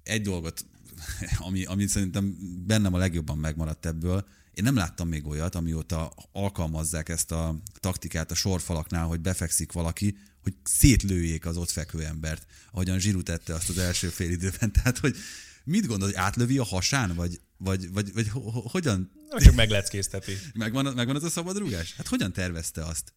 [0.02, 0.64] Egy dolgot,
[1.46, 2.36] ami, ami szerintem
[2.66, 8.30] bennem a legjobban megmaradt ebből, én nem láttam még olyat, amióta alkalmazzák ezt a taktikát
[8.30, 13.68] a sorfalaknál, hogy befekszik valaki, hogy szétlőjék az ott fekvő embert, ahogyan Zsiru tette azt
[13.68, 14.72] az első fél időben.
[14.82, 15.16] Tehát, hogy
[15.64, 20.38] mit gondol, hogy átlövi a hasán, vagy, vagy, vagy, vagy ho- ho- hogyan Csak megleckézteti.
[20.54, 21.94] Megvan, megvan az a szabadrúgás?
[21.96, 23.12] Hát hogyan tervezte azt?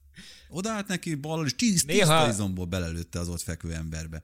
[0.50, 4.24] Odaállt neki ballal, és tíz, Néha- izomból belelőtte az ott fekvő emberbe.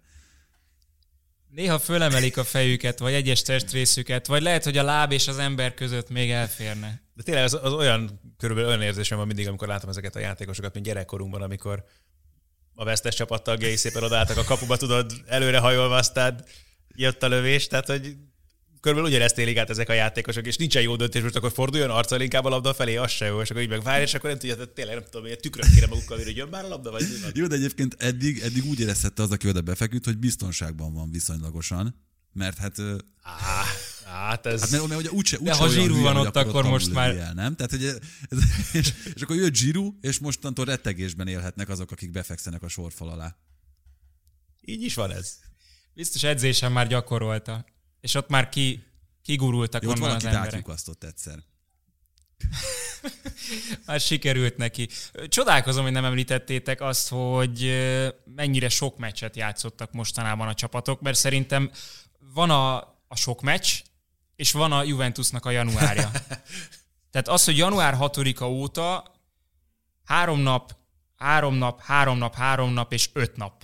[1.49, 5.73] Néha fölemelik a fejüket, vagy egyes testrészüket, vagy lehet, hogy a láb és az ember
[5.73, 7.01] között még elférne.
[7.13, 10.73] De tényleg az, az olyan, körülbelül olyan érzésem van mindig, amikor látom ezeket a játékosokat,
[10.73, 11.85] mint gyerekkorunkban, amikor
[12.73, 16.45] a vesztes csapat tagjai szépen odaálltak a kapuba, tudod, előre hajolva, aztán
[16.95, 18.15] jött a lövés, tehát hogy
[18.79, 22.21] körülbelül ugyanezt élik át ezek a játékosok, és nincsen jó döntés, most akkor forduljon arccal
[22.21, 24.55] inkább a labda felé, az se jó, és akkor így megvárj, és akkor nem tudja,
[24.55, 27.19] tehát tényleg nem tudom, hogy tükröt kéne magukkal, hogy jön már a labda, vagy mi
[27.21, 27.31] van?
[27.35, 32.07] Jó, de egyébként eddig, eddig úgy érezhette az, aki oda befeküdt, hogy biztonságban van viszonylagosan.
[32.33, 32.79] Mert hát,
[33.21, 33.63] Á,
[34.05, 34.61] hát ez...
[34.61, 37.15] hát mert, mert ugye úgyse, úgyse ha olyan Giroud hülye, van ott, akkor most már-
[37.17, 37.55] El, nem?
[37.55, 37.97] Tehát, hogy ez,
[38.73, 43.35] és, és, akkor jött Giroud, és mostantól rettegésben élhetnek azok, akik befekszenek a sorfal alá.
[44.61, 45.37] így is van ez.
[45.93, 47.65] Biztos edzésen már gyakorolta.
[48.01, 48.83] És ott már ki,
[49.21, 50.45] kigurultak Jó, ott onnan az emberek.
[50.45, 51.39] átlyukasztott egyszer.
[53.85, 54.89] Már sikerült neki.
[55.27, 57.71] Csodálkozom, hogy nem említettétek azt, hogy
[58.35, 61.71] mennyire sok meccset játszottak mostanában a csapatok, mert szerintem
[62.33, 63.81] van a, a sok meccs,
[64.35, 66.11] és van a Juventusnak a januárja.
[67.11, 69.13] Tehát az, hogy január 6-a óta
[70.05, 70.75] három nap,
[71.15, 73.58] három nap, három nap, három nap és öt nap.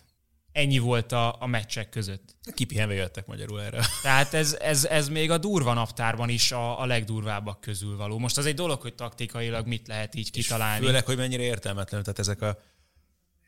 [0.55, 2.35] Ennyi volt a, a meccsek között.
[2.53, 3.85] Kipihenve jöttek magyarul erre.
[4.01, 8.17] Tehát ez, ez, ez még a durva naptárban is a, a legdurvábbak közül való.
[8.17, 10.85] Most az egy dolog, hogy taktikailag mit lehet így kitalálni.
[10.85, 12.57] Főleg, hogy mennyire értelmetlen, tehát ezek a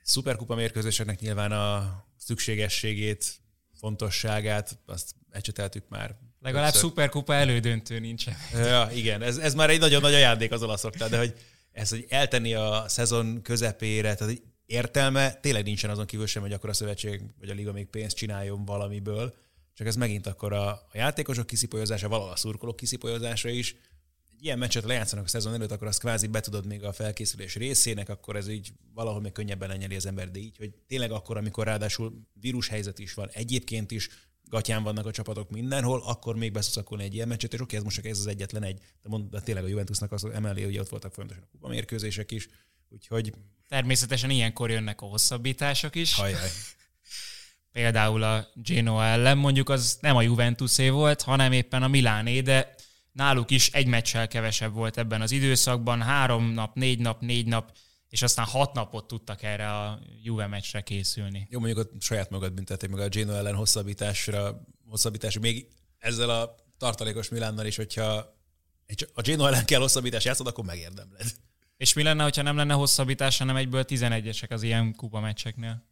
[0.03, 3.39] szuperkupa mérkőzéseknek nyilván a szükségességét,
[3.79, 6.15] fontosságát, azt ecseteltük már.
[6.39, 6.89] Legalább többször.
[6.89, 8.35] szuperkupa elődöntő nincsen.
[8.53, 11.33] Ja, igen, ez, ez már egy nagyon nagy ajándék az olaszoknál, de hogy
[11.71, 16.69] ez, hogy eltenni a szezon közepére, tehát értelme tényleg nincsen azon kívül sem, hogy akkor
[16.69, 19.33] a szövetség vagy a liga még pénzt csináljon valamiből,
[19.73, 23.75] csak ez megint akkor a, a játékosok kiszipolyozása, valahol a szurkolók kiszipolyozása is.
[24.33, 28.09] Egy ilyen meccset lejátszanak a szezon előtt, akkor azt kvázi betudod még a felkészülés részének,
[28.09, 31.65] akkor ez így valahol még könnyebben lenyeli az ember, de így, hogy tényleg akkor, amikor
[31.65, 34.09] ráadásul vírushelyzet is van, egyébként is
[34.49, 37.95] gatyán vannak a csapatok mindenhol, akkor még beszuszakolni egy ilyen meccset, és oké, ez most
[37.95, 40.89] csak ez az egyetlen egy, de, mond, de tényleg a Juventusnak az emellé, ugye ott
[40.89, 42.49] voltak folyamatosan a kupamérkőzések is,
[42.89, 43.33] úgyhogy
[43.67, 46.13] Természetesen ilyenkor jönnek a hosszabbítások is.
[46.15, 46.49] hajjaj.
[47.71, 52.75] Például a Genoa ellen mondjuk az nem a Juventusé volt, hanem éppen a Miláné, de
[53.11, 56.01] náluk is egy meccsel kevesebb volt ebben az időszakban.
[56.01, 57.77] Három nap, négy nap, négy nap,
[58.09, 61.47] és aztán hat napot tudtak erre a Juve meccsre készülni.
[61.49, 66.55] Jó, mondjuk ott saját magad büntették meg a Geno ellen hosszabbításra, hosszabbításra, még ezzel a
[66.77, 68.35] tartalékos Milánnal is, hogyha
[69.13, 71.25] a Geno ellen kell hosszabbítás játszod, akkor megérdemled.
[71.77, 75.85] És mi lenne, ha nem lenne hosszabbítás, hanem egyből 11-esek az ilyen kupa meccseknél?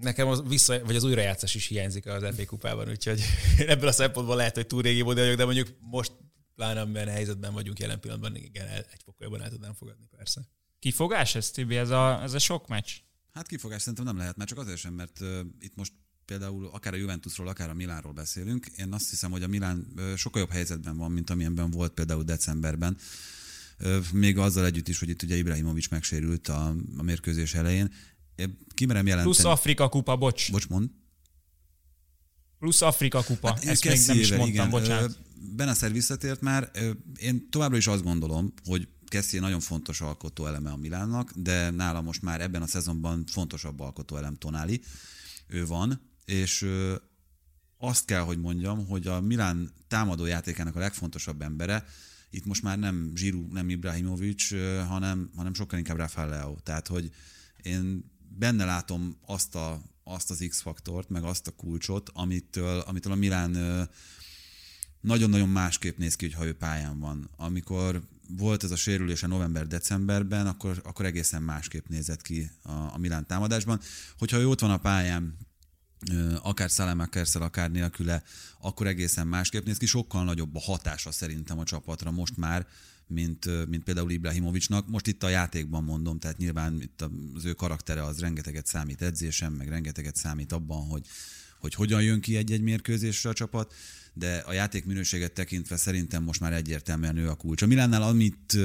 [0.00, 3.22] Nekem az vissza, vagy az újrajátszás is hiányzik az FA kupában, úgyhogy
[3.66, 6.12] ebből a szempontból lehet, hogy túl régi vagyok, de mondjuk most
[6.54, 10.40] pláne amilyen helyzetben vagyunk jelen pillanatban, igen, egy fokkal jobban el tudnám fogadni, persze.
[10.78, 11.76] Kifogás ez, Tibi?
[11.76, 12.90] Ez a, ez a sok meccs?
[13.32, 15.92] Hát kifogás szerintem nem lehet, már csak azért sem, mert uh, itt most
[16.24, 18.66] például akár a Juventusról, akár a Milánról beszélünk.
[18.76, 22.22] Én azt hiszem, hogy a Milán uh, sokkal jobb helyzetben van, mint amilyenben volt például
[22.22, 22.98] decemberben.
[24.12, 27.92] Még azzal együtt is, hogy itt ugye Ibrahimovic megsérült a, a mérkőzés elején.
[28.36, 29.34] Én kimerem jelenteni...
[29.34, 30.50] Plusz Afrika kupa, bocs.
[30.50, 30.90] Bocs, mond.
[32.58, 33.48] Plusz Afrika kupa.
[33.48, 34.70] Hát, Ezt még nem is mondtam, igen.
[34.70, 35.18] bocsánat.
[35.56, 36.70] Beneszer visszatért már.
[37.16, 42.00] Én továbbra is azt gondolom, hogy Kessie nagyon fontos alkotó eleme a Milánnak, de nála
[42.00, 44.80] most már ebben a szezonban fontosabb alkotó elem Tonáli.
[45.46, 46.66] Ő van, és
[47.78, 51.84] azt kell, hogy mondjam, hogy a Milán támadó játékának a legfontosabb embere,
[52.34, 54.50] itt most már nem Zsiru, nem Ibrahimovic,
[54.86, 56.56] hanem, hanem sokkal inkább Rafael.
[56.62, 57.10] Tehát, hogy
[57.62, 63.16] én benne látom azt, a, azt az X-faktort, meg azt a kulcsot, amitől, amitől a
[63.16, 63.88] Milán
[65.00, 67.30] nagyon-nagyon másképp néz ki, ha ő pályán van.
[67.36, 73.26] Amikor volt ez a sérülése november-decemberben, akkor, akkor egészen másképp nézett ki a, a Milán
[73.26, 73.80] támadásban.
[74.18, 75.36] Hogyha ő ott van a pályán,
[76.42, 78.22] akár Szelemekerszel, akár nélküle,
[78.60, 79.86] akkor egészen másképp néz ki.
[79.86, 82.66] Sokkal nagyobb a hatása szerintem a csapatra most már,
[83.06, 84.88] mint, mint például Ibrahimovicnak.
[84.88, 89.52] Most itt a játékban mondom, tehát nyilván itt az ő karaktere az rengeteget számít edzésem,
[89.52, 91.06] meg rengeteget számít abban, hogy,
[91.60, 93.74] hogy hogyan jön ki egy-egy mérkőzésre a csapat,
[94.12, 97.62] de a játék minőséget tekintve szerintem most már egyértelműen ő a kulcs.
[97.62, 98.58] A Milánnál, amit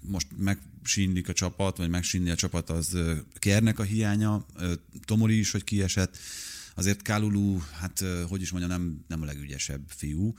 [0.00, 2.96] most megsínlik a csapat, vagy megsínli a csapat, az
[3.38, 4.46] Kernek a hiánya,
[5.04, 6.18] Tomori is, hogy kiesett,
[6.80, 10.34] azért Kálulú, hát hogy is mondja, nem, nem a legügyesebb fiú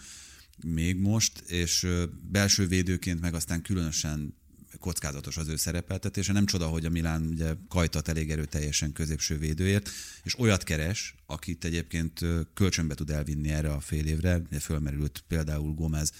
[0.64, 1.88] még most, és
[2.32, 4.34] belső védőként meg aztán különösen
[4.80, 6.34] kockázatos az ő szerepeltetése.
[6.34, 9.90] Nem csoda, hogy a Milán ugye kajtat elég erőteljesen középső védőért,
[10.24, 12.20] és olyat keres, akit egyébként
[12.54, 14.42] kölcsönbe tud elvinni erre a fél évre.
[14.60, 16.12] Fölmerült például Gomez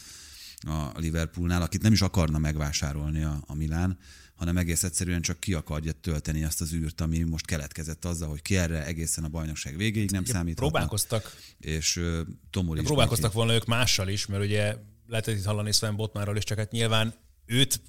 [0.68, 3.98] a Liverpoolnál, akit nem is akarna megvásárolni a, a Milán,
[4.36, 8.42] hanem egész egyszerűen csak ki akarja tölteni azt az űrt, ami most keletkezett azzal, hogy
[8.42, 10.56] ki erre egészen a bajnokság végéig nem számít.
[10.56, 11.38] Próbálkoztak.
[11.60, 12.20] És uh,
[12.50, 12.86] Tomori is.
[12.86, 13.36] Próbálkoztak neki.
[13.36, 14.76] volna ők mással is, mert ugye
[15.08, 17.14] lehetett itt hallani Sven Botmáról is, csak hát nyilván
[17.46, 17.82] őt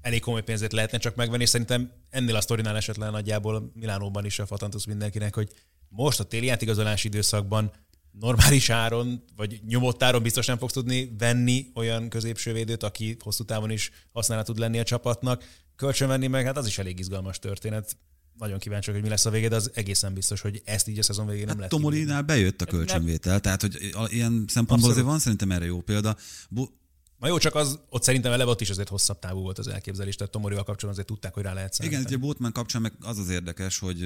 [0.00, 4.38] elég komoly pénzét lehetne csak megvenni, és szerintem ennél a sztorinál esetleg nagyjából Milánóban is
[4.38, 5.52] a fatantusz mindenkinek, hogy
[5.88, 7.72] most a téli átigazolási időszakban
[8.20, 13.44] normális áron, vagy nyomott áron biztos nem fogsz tudni venni olyan középső védőt, aki hosszú
[13.44, 15.44] távon is használat tud lenni a csapatnak.
[15.76, 17.96] Kölcsönvenni meg, hát az is elég izgalmas történet.
[18.38, 21.02] Nagyon kíváncsi hogy mi lesz a vége, de az egészen biztos, hogy ezt így a
[21.02, 21.70] szezon végén nem hát lehet.
[21.70, 23.40] Tomolinál bejött a kölcsönvétel, nem.
[23.40, 23.74] tehát hogy
[24.08, 24.90] ilyen szempontból Abszolút.
[24.90, 26.16] azért van szerintem erre jó példa.
[26.50, 26.72] Bu-
[27.18, 30.16] Na jó, csak az, ott szerintem eleve ott is azért hosszabb távú volt az elképzelés,
[30.16, 32.02] tehát Tomorival kapcsolatban azért tudták, hogy rá lehet számítani.
[32.02, 34.02] Igen, ugye Botman kapcsán meg az az érdekes, hogy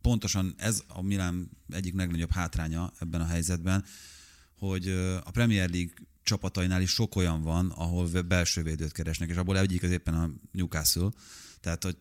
[0.00, 3.84] pontosan ez a Milán egyik legnagyobb hátránya ebben a helyzetben,
[4.58, 4.88] hogy
[5.24, 9.82] a Premier League csapatainál is sok olyan van, ahol belső védőt keresnek, és abból egyik
[9.82, 11.10] az éppen a Newcastle.
[11.60, 11.98] Tehát, hogy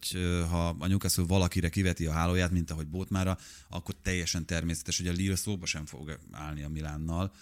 [0.50, 3.38] ha a Newcastle valakire kiveti a hálóját, mint ahogy Bótmára,
[3.70, 7.34] akkor teljesen természetes, hogy a Lille szóba sem fog állni a Milánnal,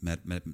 [0.00, 0.44] mert, mert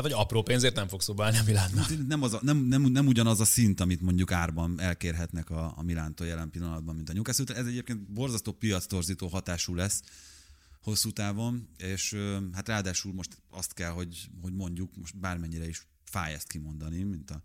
[0.00, 2.06] tehát, hogy apró pénzért nem fog szobálni a Milánnak.
[2.06, 5.82] Nem, az a, nem, nem, nem, ugyanaz a szint, amit mondjuk árban elkérhetnek a, a
[5.82, 7.54] Milántól jelen pillanatban, mint a Newcastle.
[7.54, 10.02] Ez egyébként borzasztó piactorzító hatású lesz
[10.82, 12.16] hosszú távon, és
[12.52, 17.30] hát ráadásul most azt kell, hogy, hogy mondjuk, most bármennyire is fáj ezt kimondani, mint
[17.30, 17.42] a,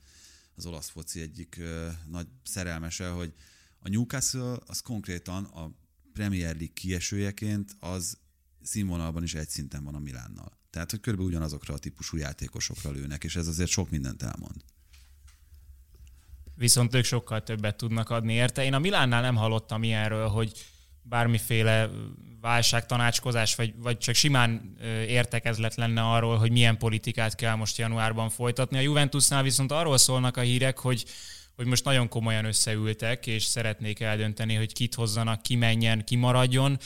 [0.56, 3.34] az olasz foci egyik ö, nagy szerelmese, hogy
[3.80, 5.72] a Newcastle az konkrétan a
[6.14, 8.18] Premier League kiesőjeként az
[8.64, 10.52] színvonalban is egy szinten van a Milánnal.
[10.70, 14.56] Tehát, hogy körülbelül ugyanazokra a típusú játékosokra lőnek, és ez azért sok mindent elmond.
[16.56, 18.64] Viszont ők sokkal többet tudnak adni érte.
[18.64, 20.66] Én a Milánnál nem hallottam ilyenről, hogy
[21.02, 21.90] bármiféle
[22.42, 28.78] válságtanácskozás, vagy, vagy csak simán értekezlet lenne arról, hogy milyen politikát kell most januárban folytatni.
[28.78, 31.06] A Juventusnál viszont arról szólnak a hírek, hogy
[31.56, 36.80] hogy most nagyon komolyan összeültek, és szeretnék eldönteni, hogy kit hozzanak, ki menjen, ki maradjon.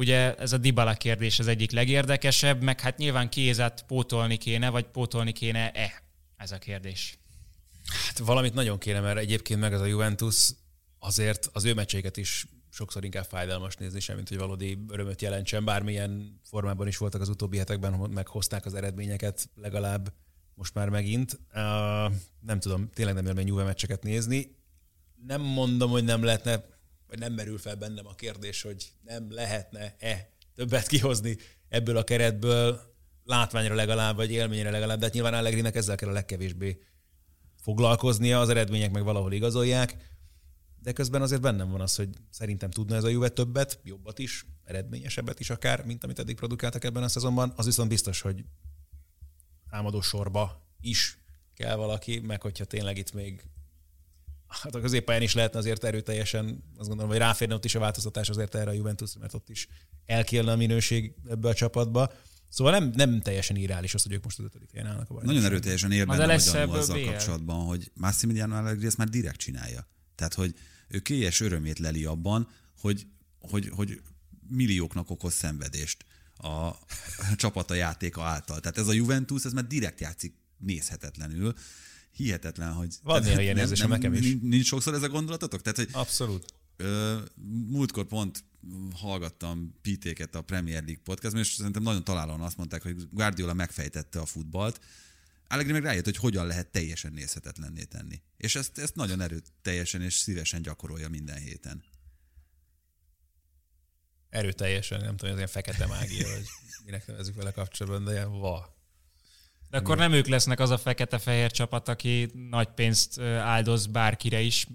[0.00, 4.84] Ugye ez a Dybala kérdés az egyik legérdekesebb, meg hát nyilván kézet pótolni kéne, vagy
[4.84, 6.02] pótolni kéne-e?
[6.36, 7.18] Ez a kérdés.
[8.06, 10.50] Hát valamit nagyon kéne, mert egyébként meg az a Juventus
[10.98, 15.64] azért az ő meccseiket is sokszor inkább fájdalmas nézni, semmint hogy valódi örömöt jelentsen.
[15.64, 20.12] Bármilyen formában is voltak az utóbbi hetekben, meghozták az eredményeket legalább
[20.54, 21.32] most már megint.
[21.32, 24.56] Uh, nem tudom, tényleg nem élmény Juve meccseket nézni.
[25.26, 26.64] Nem mondom, hogy nem lehetne
[27.10, 31.36] vagy nem merül fel bennem a kérdés, hogy nem lehetne-e többet kihozni
[31.68, 32.80] ebből a keretből,
[33.24, 36.82] látványra legalább, vagy élményre legalább, de hát nyilván Allegrinek ezzel kell a legkevésbé
[37.56, 39.96] foglalkoznia, az eredmények meg valahol igazolják,
[40.82, 44.46] de közben azért bennem van az, hogy szerintem tudna ez a Juve többet, jobbat is,
[44.64, 47.52] eredményesebbet is akár, mint amit eddig produkáltak ebben a szezonban.
[47.56, 48.44] Az viszont biztos, hogy
[49.70, 51.18] támadó sorba is
[51.54, 53.42] kell valaki, meg hogyha tényleg itt még
[54.50, 58.28] hát a középpályán is lehetne azért erőteljesen, azt gondolom, hogy ráférne ott is a változtatás
[58.28, 59.68] azért erre a Juventus, mert ott is
[60.06, 62.12] elkélne a minőség ebbe a csapatba.
[62.48, 65.34] Szóval nem, nem teljesen irreális az, hogy ők most az ötödik helyen állnak a bajnokságban.
[65.34, 67.04] Nagyon erőteljesen ér benne vagy ebből azzal BL.
[67.04, 69.88] kapcsolatban, hogy Massimiliano Allegri ezt már direkt csinálja.
[70.14, 70.54] Tehát, hogy
[70.88, 73.06] ő kélyes örömét leli abban, hogy,
[73.40, 74.00] hogy, hogy
[74.48, 76.04] millióknak okoz szenvedést
[76.36, 76.70] a
[77.36, 78.60] csapata játéka által.
[78.60, 81.54] Tehát ez a Juventus, ez már direkt játszik nézhetetlenül.
[82.12, 82.94] Hihetetlen, hogy...
[83.02, 84.20] Van néha ilyen érzésem nekem is.
[84.20, 85.62] Nincs, nincs sokszor ez a gondolatotok?
[85.62, 86.44] Tehát, hogy Abszolút.
[86.76, 87.18] Ö,
[87.68, 88.44] múltkor pont
[88.94, 94.20] hallgattam Pitéket a Premier League podcastban, és szerintem nagyon találóan azt mondták, hogy Guardiola megfejtette
[94.20, 94.80] a futballt,
[95.52, 98.22] Allegri meg rájött, hogy hogyan lehet teljesen nézhetetlenné tenni.
[98.36, 101.84] És ezt, ezt nagyon erőteljesen és szívesen gyakorolja minden héten.
[104.28, 106.44] Erőteljesen, nem tudom, ez ilyen fekete mágia, vagy
[106.84, 108.79] minek nevezzük vele kapcsolatban, de ilyen va.
[109.70, 114.66] De akkor nem ők lesznek az a fekete-fehér csapat, aki nagy pénzt áldoz bárkire is.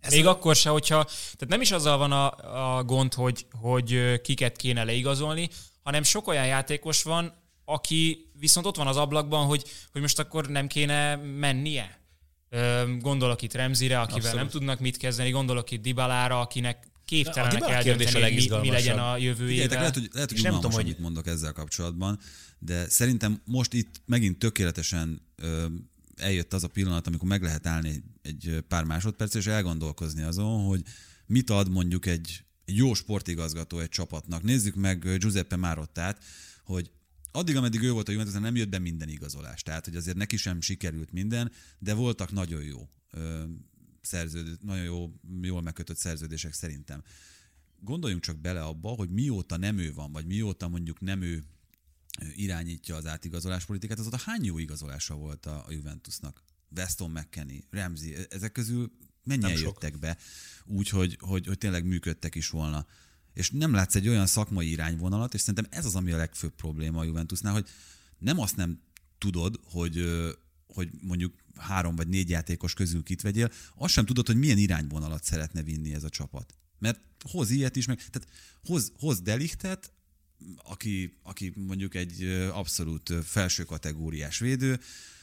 [0.00, 0.30] Ez Még a...
[0.30, 1.04] akkor se, hogyha...
[1.04, 2.30] Tehát nem is azzal van a,
[2.76, 5.48] a gond, hogy, hogy kiket kéne leigazolni,
[5.82, 7.32] hanem sok olyan játékos van,
[7.64, 12.02] aki viszont ott van az ablakban, hogy, hogy most akkor nem kéne mennie.
[12.98, 14.40] Gondolok itt Remzire, akivel Abszolút.
[14.40, 18.98] nem tudnak mit kezdeni, gondolok itt Dibalára, akinek képtelenek a eldönteni, hogy mi, mi legyen
[18.98, 19.78] a jövő évvel.
[19.78, 22.18] lehet, hogy, lehet, hogy nem tudom, amit mondok ezzel kapcsolatban,
[22.58, 25.66] de szerintem most itt megint tökéletesen ö,
[26.16, 30.82] eljött az a pillanat, amikor meg lehet állni egy pár másodperc, és elgondolkozni azon, hogy
[31.26, 34.42] mit ad mondjuk egy, jó sportigazgató egy csapatnak.
[34.42, 36.24] Nézzük meg Giuseppe Marottát,
[36.64, 36.90] hogy
[37.32, 39.62] addig, ameddig ő volt a Juventus, nem jött be minden igazolás.
[39.62, 42.88] Tehát, hogy azért neki sem sikerült minden, de voltak nagyon jó
[44.04, 45.12] szerződő, nagyon jó,
[45.42, 47.02] jól megkötött szerződések szerintem.
[47.80, 51.44] Gondoljunk csak bele abba, hogy mióta nem ő van, vagy mióta mondjuk nem ő
[52.34, 56.42] irányítja az átigazolás politikát, azóta hány jó igazolása volt a, Juventusnak?
[56.76, 58.92] Weston McKennie, Ramsey, ezek közül
[59.24, 59.66] mennyien Nem sok.
[59.82, 60.18] jöttek be
[60.64, 62.86] úgy, hogy, hogy, hogy tényleg működtek is volna.
[63.32, 67.00] És nem látsz egy olyan szakmai irányvonalat, és szerintem ez az, ami a legfőbb probléma
[67.00, 67.68] a Juventusnál, hogy
[68.18, 68.80] nem azt nem
[69.18, 70.04] tudod, hogy,
[70.66, 75.24] hogy mondjuk három vagy négy játékos közül kit vegyél, azt sem tudod, hogy milyen irányvonalat
[75.24, 76.54] szeretne vinni ez a csapat.
[76.78, 78.28] Mert hoz ilyet is, meg, tehát
[78.64, 79.92] hoz, hoz Delichtet,
[80.56, 84.80] aki, aki mondjuk egy abszolút felső kategóriás védő,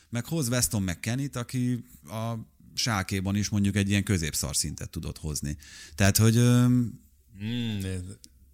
[0.10, 2.34] meg hoz Weston McKennie-t, aki a
[2.74, 5.58] sálkéban is mondjuk egy ilyen középszar szintet tudott hozni.
[5.96, 6.36] Tehát, hogy
[7.44, 7.80] Mm,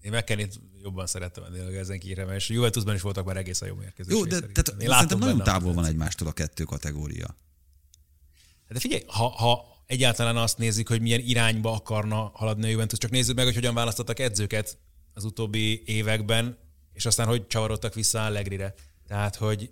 [0.02, 4.18] én McKennie-t jobban szerettem ennél ezen kívül, és Juventusban is voltak már egészen jó mérkőzések.
[4.20, 7.36] jó, de tehát, Én szerintem nagyon benne távol van egymástól a kettő kategória.
[8.68, 13.12] De figyelj, ha, ha egyáltalán azt nézik, hogy milyen irányba akarna haladni a Juventus, csak
[13.12, 14.78] nézzük meg, hogy hogyan választottak edzőket
[15.14, 16.58] az utóbbi években,
[16.94, 18.74] és aztán hogy csavarodtak vissza Allegrire.
[19.08, 19.70] Tehát, hogy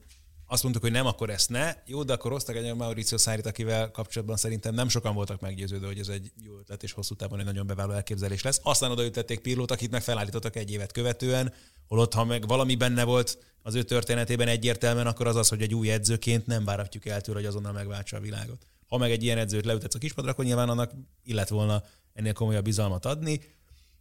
[0.48, 1.74] azt mondtuk, hogy nem, akkor ezt ne.
[1.86, 5.88] Jó, de akkor hoztak egy olyan Mauricio Szárit, akivel kapcsolatban szerintem nem sokan voltak meggyőződve,
[5.88, 8.60] hogy ez egy jó ötlet, és hosszú távon egy nagyon beváló elképzelés lesz.
[8.64, 11.54] Aztán odaütették Pirlót, akit meg felállítottak egy évet követően,
[11.88, 15.74] holott ha meg valami benne volt az ő történetében egyértelműen, akkor az az, hogy egy
[15.74, 18.66] új edzőként nem várhatjuk el tőle, hogy azonnal megváltsa a világot.
[18.88, 20.92] Ha meg egy ilyen edzőt leütetsz a kispadra, akkor nyilván annak
[21.24, 23.42] illet volna ennél komolyabb bizalmat adni,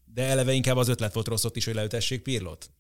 [0.05, 2.71] de eleve inkább az ötlet volt rossz ott is, hogy leütessék Pirlót.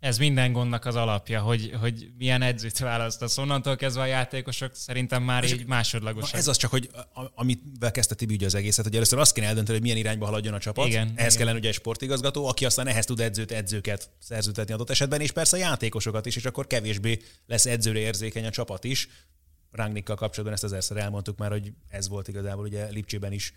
[0.00, 3.38] Ez minden gondnak az alapja, hogy, hogy milyen edzőt választasz.
[3.38, 6.38] Onnantól kezdve a játékosok szerintem már így másodlagosak.
[6.38, 9.46] Ez az csak, hogy a- amivel kezdte Tibi ugye az egészet, hogy először azt kéne
[9.46, 10.86] eldönteni, hogy milyen irányba haladjon a csapat.
[10.86, 11.36] Igen, ehhez igen.
[11.36, 15.56] kellene ugye egy sportigazgató, aki aztán ehhez tud edzőt, edzőket szerződtetni adott esetben, és persze
[15.56, 19.08] a játékosokat is, és akkor kevésbé lesz edzőre érzékeny a csapat is.
[19.70, 23.52] Rangnikkal kapcsolatban ezt ezerszer elmondtuk már, hogy ez volt igazából ugye Lipcsében is,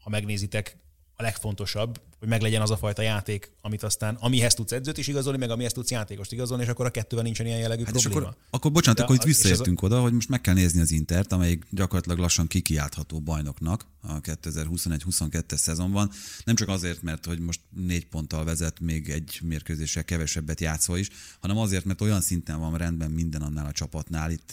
[0.00, 0.76] ha megnézitek,
[1.20, 5.38] a legfontosabb, hogy meglegyen az a fajta játék, amit aztán, amihez tudsz edzőt is igazolni,
[5.38, 8.26] meg amihez tudsz játékost igazolni, és akkor a kettővel nincsen ilyen jellegű Hát és probléma.
[8.26, 10.54] akkor, akkor bocsánat, De akkor itt és ez a- visszaértünk oda, hogy most meg kell
[10.54, 16.10] nézni az Intert, amelyik gyakorlatilag lassan kikiáltható bajnoknak a 2021-22-es szezonban.
[16.44, 21.08] Nem csak azért, mert hogy most négy ponttal vezet, még egy mérkőzéssel kevesebbet játszva is,
[21.40, 24.50] hanem azért, mert olyan szinten van rendben minden annál a csapatnál, itt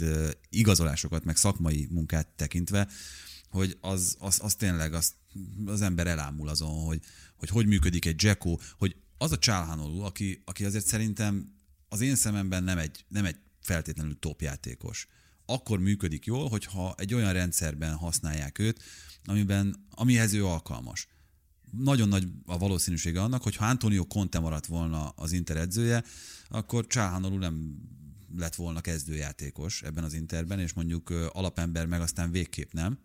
[0.49, 2.87] igazolásokat, meg szakmai munkát tekintve,
[3.49, 5.11] hogy az, az, az tényleg az,
[5.65, 6.99] az ember elámul azon, hogy,
[7.35, 11.53] hogy hogy működik egy Jacko, hogy az a Csálhánolú, aki, aki azért szerintem
[11.89, 15.07] az én szememben nem egy, nem egy feltétlenül top játékos.
[15.45, 18.81] Akkor működik jól, hogyha egy olyan rendszerben használják őt,
[19.25, 21.07] amiben, amihez ő alkalmas.
[21.71, 26.03] Nagyon nagy a valószínűsége annak, hogy ha Antonio Conte maradt volna az Inter edzője,
[26.47, 27.77] akkor Csáhanolú nem
[28.37, 32.99] lett volna kezdőjátékos ebben az Interben, és mondjuk alapember meg aztán végképp nem,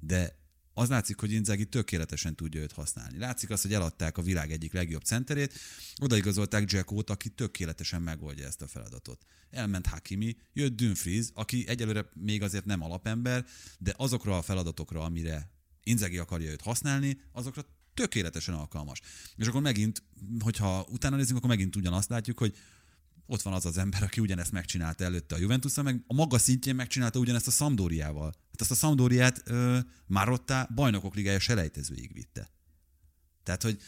[0.00, 0.43] de
[0.74, 3.18] az látszik, hogy Inzaghi tökéletesen tudja őt használni.
[3.18, 5.52] Látszik az, hogy eladták a világ egyik legjobb centerét,
[6.00, 9.24] odaigazolták Jackót, aki tökéletesen megoldja ezt a feladatot.
[9.50, 13.46] Elment Hakimi, jött Dumfries, aki egyelőre még azért nem alapember,
[13.78, 15.50] de azokra a feladatokra, amire
[15.82, 17.64] Inzegi akarja őt használni, azokra
[17.94, 19.00] tökéletesen alkalmas.
[19.36, 20.02] És akkor megint,
[20.40, 22.56] hogyha utána nézzünk, akkor megint ugyanazt látjuk, hogy
[23.26, 26.74] ott van az az ember, aki ugyanezt megcsinálta előtte a juventus meg a maga szintjén
[26.74, 28.34] megcsinálta ugyanezt a Sampdoriával.
[28.54, 32.50] Hát azt a Sampdoriát ö, Marotta bajnokok ligája selejtezőig vitte.
[33.42, 33.78] Tehát, hogy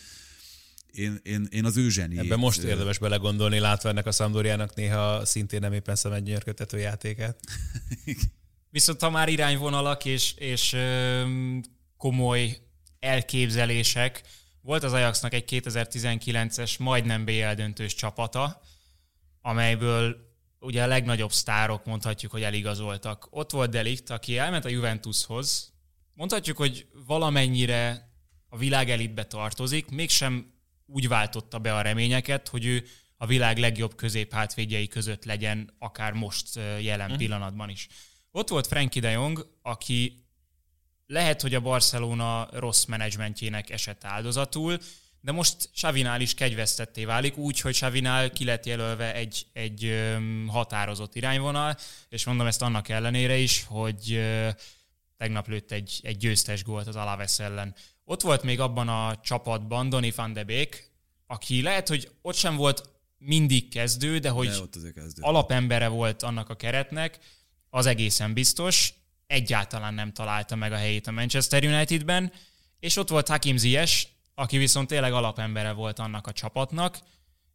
[0.92, 2.18] én, én, én az ő zseni.
[2.18, 7.38] Ebben most érdemes belegondolni, látva ennek a Sampdoriának néha szintén nem éppen szemednyörködtető játékát.
[8.70, 11.22] Viszont ha már irányvonalak és, és ö,
[11.96, 12.58] komoly
[13.00, 14.22] elképzelések,
[14.60, 18.62] volt az Ajaxnak egy 2019-es majdnem BL döntős csapata,
[19.40, 20.16] amelyből
[20.60, 23.26] ugye a legnagyobb sztárok mondhatjuk, hogy eligazoltak.
[23.30, 25.72] Ott volt Delikt, aki elment a Juventushoz.
[26.14, 28.10] Mondhatjuk, hogy valamennyire
[28.48, 30.54] a világ elitbe tartozik, mégsem
[30.86, 32.84] úgy váltotta be a reményeket, hogy ő
[33.16, 37.16] a világ legjobb középhátvédjei között legyen, akár most jelen mm.
[37.16, 37.86] pillanatban is.
[38.30, 40.24] Ott volt Frankie de Jong, aki
[41.06, 44.78] lehet, hogy a Barcelona rossz menedzsmentjének esett áldozatul,
[45.26, 50.06] de most Savinál is kegyvesztetté válik, úgy, hogy Savinál ki lett jelölve egy, egy
[50.46, 51.76] határozott irányvonal,
[52.08, 54.20] és mondom ezt annak ellenére is, hogy
[55.16, 57.74] tegnap lőtt egy, egy győztes gólt az Alaves ellen.
[58.04, 60.90] Ott volt még abban a csapatban Donny van de Beek,
[61.26, 65.22] aki lehet, hogy ott sem volt mindig kezdő, de hogy de ott kezdő.
[65.22, 67.18] alapembere volt annak a keretnek,
[67.70, 68.94] az egészen biztos.
[69.26, 72.32] Egyáltalán nem találta meg a helyét a Manchester Unitedben,
[72.80, 76.98] és ott volt Hakim Ziyech, aki viszont tényleg alapembere volt annak a csapatnak,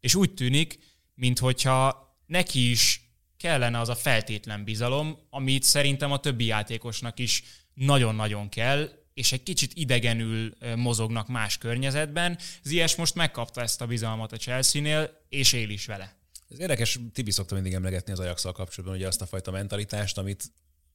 [0.00, 0.78] és úgy tűnik,
[1.14, 7.42] minthogyha neki is kellene az a feltétlen bizalom, amit szerintem a többi játékosnak is
[7.74, 12.38] nagyon-nagyon kell, és egy kicsit idegenül mozognak más környezetben.
[12.62, 16.16] Zies most megkapta ezt a bizalmat a Chelsea-nél, és él is vele.
[16.48, 20.44] Ez érdekes, Tibi szokta mindig emlegetni az ajax kapcsolatban, ugye azt a fajta mentalitást, amit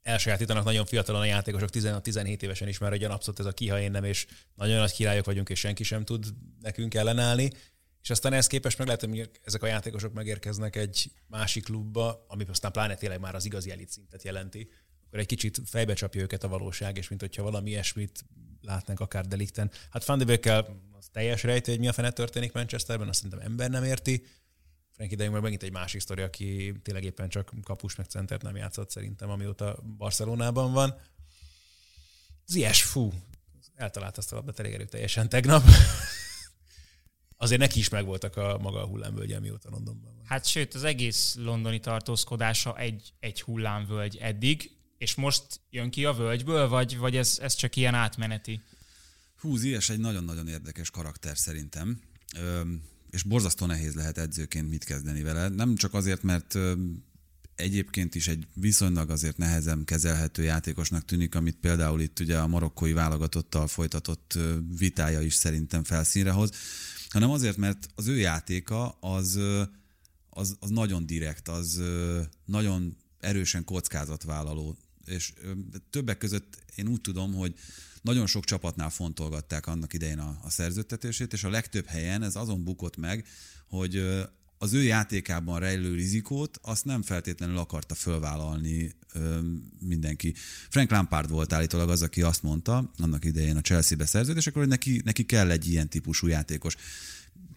[0.08, 3.92] elsajátítanak nagyon fiatalon a játékosok, 16-17 évesen is már egy abszolút ez a kiha én
[3.92, 6.26] nem, és nagyon nagy királyok vagyunk, és senki sem tud
[6.62, 7.52] nekünk ellenállni.
[8.02, 12.46] És aztán ehhez képest meg lehet, hogy ezek a játékosok megérkeznek egy másik klubba, ami
[12.50, 14.70] aztán pláne tényleg már az igazi elit szintet jelenti,
[15.06, 18.26] akkor egy kicsit fejbe csapja őket a valóság, és mint hogyha valami ilyesmit
[18.62, 19.72] látnánk akár delikten.
[19.90, 20.66] Hát Van de
[20.98, 24.26] az teljes rejtő, hogy mi a fene történik Manchesterben, azt szerintem ember nem érti.
[24.98, 28.56] Frankie de meg megint egy másik sztori, aki tényleg éppen csak kapus meg centert nem
[28.56, 31.02] játszott szerintem, amióta Barcelonában van.
[32.46, 33.14] Zies, fú,
[33.76, 35.64] eltalált azt a labdát elég teljesen tegnap.
[37.38, 40.26] Azért neki is megvoltak a maga a hullámvölgye, amióta Londonban van.
[40.26, 46.14] Hát sőt, az egész londoni tartózkodása egy, egy hullámvölgy eddig, és most jön ki a
[46.14, 48.62] völgyből, vagy, vagy ez, ez csak ilyen átmeneti?
[49.40, 52.00] Hú, Zies egy nagyon-nagyon érdekes karakter szerintem
[53.18, 55.50] és borzasztó nehéz lehet edzőként mit kezdeni vele.
[55.50, 56.58] Nem csak azért, mert
[57.56, 62.94] egyébként is egy viszonylag azért nehezen kezelhető játékosnak tűnik, amit például itt ugye a marokkói
[62.94, 64.38] válogatottal folytatott
[64.78, 66.52] vitája is szerintem felszínre hoz,
[67.10, 69.40] hanem azért, mert az ő játéka az,
[70.30, 71.82] az, az nagyon direkt, az
[72.46, 75.34] nagyon erősen kockázatvállaló, és
[75.90, 77.54] többek között én úgy tudom, hogy
[78.08, 82.64] nagyon sok csapatnál fontolgatták annak idején a, a szerződtetését, és a legtöbb helyen ez azon
[82.64, 83.26] bukott meg,
[83.68, 84.04] hogy
[84.58, 89.40] az ő játékában rejlő rizikót azt nem feltétlenül akarta fölvállalni ö,
[89.80, 90.34] mindenki.
[90.70, 95.02] Frank Lampard volt állítólag az, aki azt mondta annak idején a Chelsea-be szerződésekor, hogy neki,
[95.06, 96.76] neki kell egy ilyen típusú játékos.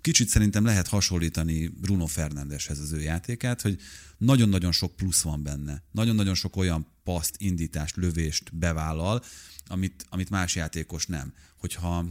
[0.00, 3.80] Kicsit szerintem lehet hasonlítani Bruno Fernandeshez az ő játékát, hogy
[4.18, 5.82] nagyon-nagyon sok plusz van benne.
[5.92, 9.22] Nagyon-nagyon sok olyan paszt, indítást, lövést bevállal,
[9.70, 11.34] amit, amit más játékos nem.
[11.56, 12.06] Hogyha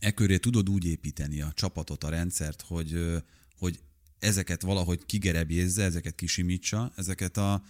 [0.00, 3.22] e köré tudod úgy építeni a csapatot, a rendszert, hogy,
[3.58, 3.80] hogy
[4.18, 7.62] ezeket valahogy kigerebjézze, ezeket kisimítsa, ezeket, a,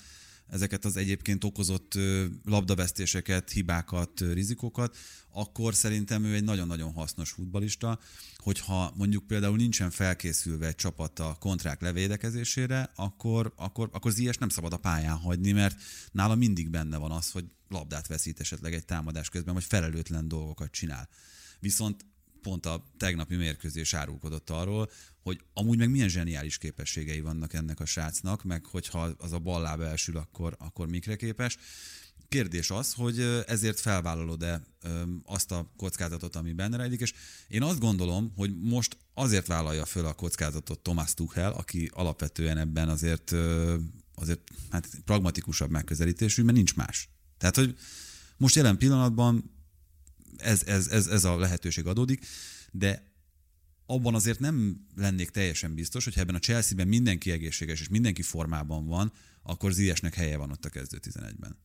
[0.49, 1.99] ezeket az egyébként okozott
[2.45, 4.97] labdavesztéseket, hibákat, rizikókat,
[5.31, 7.99] akkor szerintem ő egy nagyon-nagyon hasznos futbalista,
[8.37, 14.49] hogyha mondjuk például nincsen felkészülve egy csapat a kontrák levédekezésére, akkor, akkor, akkor Ziyech nem
[14.49, 15.83] szabad a pályán hagyni, mert
[16.13, 20.71] nála mindig benne van az, hogy labdát veszít esetleg egy támadás közben, vagy felelőtlen dolgokat
[20.71, 21.09] csinál.
[21.61, 22.05] Viszont
[22.43, 24.91] pont a tegnapi mérkőzés árulkodott arról,
[25.23, 29.63] hogy amúgy meg milyen zseniális képességei vannak ennek a srácnak, meg hogyha az a bal
[29.63, 31.57] lába elsül, akkor, akkor mikre képes.
[32.29, 34.63] Kérdés az, hogy ezért felvállalod-e
[35.25, 37.13] azt a kockázatot, ami benne rejlik, és
[37.49, 42.89] én azt gondolom, hogy most azért vállalja föl a kockázatot Thomas Tuchel, aki alapvetően ebben
[42.89, 43.35] azért,
[44.15, 47.09] azért hát pragmatikusabb megközelítésű, mert nincs más.
[47.39, 47.77] Tehát, hogy
[48.37, 49.56] most jelen pillanatban
[50.39, 52.27] ez, ez, ez, ez a lehetőség adódik,
[52.71, 53.15] de
[53.87, 58.87] abban azért nem lennék teljesen biztos, hogy ebben a Chelsea-ben mindenki egészséges és mindenki formában
[58.87, 59.13] van,
[59.43, 61.59] akkor Ziyechnek helye van ott a kezdő 11-ben.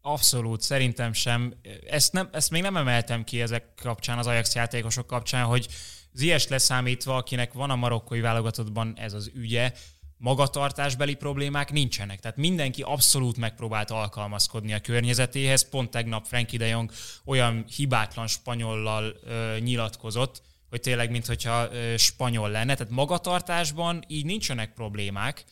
[0.00, 1.54] Abszolút, szerintem sem.
[1.86, 5.68] Ezt, nem, ezt még nem emeltem ki ezek kapcsán, az Ajax játékosok kapcsán, hogy
[6.12, 9.72] Zies leszámítva, akinek van a marokkói válogatottban ez az ügye,
[10.18, 12.20] magatartásbeli problémák nincsenek.
[12.20, 15.68] Tehát mindenki abszolút megpróbált alkalmazkodni a környezetéhez.
[15.68, 16.90] Pont tegnap Frankie de Jong
[17.24, 22.74] olyan hibátlan spanyollal ö, nyilatkozott, hogy tényleg, mintha spanyol lenne.
[22.74, 25.44] Tehát magatartásban így nincsenek problémák,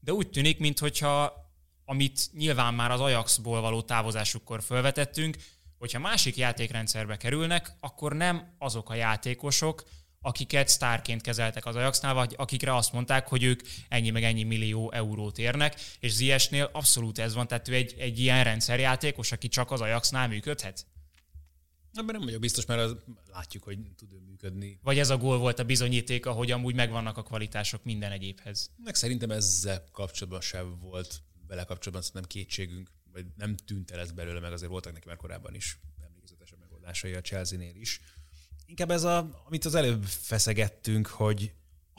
[0.00, 1.48] de úgy tűnik, mintha
[1.84, 5.36] amit nyilván már az Ajaxból való távozásukkor felvetettünk,
[5.78, 9.84] hogyha másik játékrendszerbe kerülnek, akkor nem azok a játékosok,
[10.20, 14.92] akiket sztárként kezeltek az Ajaxnál, vagy akikre azt mondták, hogy ők ennyi meg ennyi millió
[14.92, 19.70] eurót érnek, és Ziesnél abszolút ez van, tehát ő egy, egy ilyen rendszerjátékos, aki csak
[19.70, 20.86] az Ajaxnál működhet?
[21.94, 22.96] Ebben nem vagyok biztos, mert az,
[23.32, 24.78] látjuk, hogy tud ő működni.
[24.82, 28.70] Vagy ez a gól volt a bizonyítéka, hogy amúgy megvannak a kvalitások minden egyébhez?
[28.84, 34.12] Meg szerintem ezzel kapcsolatban sem volt vele kapcsolatban szerintem kétségünk, vagy nem tűnt el ez
[34.12, 38.00] belőle, meg azért voltak neki már korábban is emlékezetes megoldásai a Chelsea-nél is.
[38.70, 41.52] Inkább ez, a, amit az előbb feszegettünk, hogy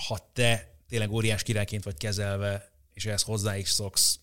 [0.07, 4.19] ha te tényleg óriás királyként vagy kezelve, és ehhez hozzá is szoksz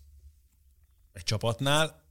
[1.12, 2.02] egy csapatnál,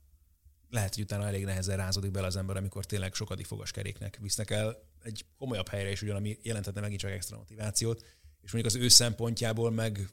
[0.70, 4.82] lehet, hogy utána elég nehezen rázódik bele az ember, amikor tényleg sokadik fogaskeréknek visznek el
[5.02, 8.04] egy komolyabb helyre is, ugyan ami jelentette megint csak extra motivációt,
[8.42, 10.08] és mondjuk az ő szempontjából meg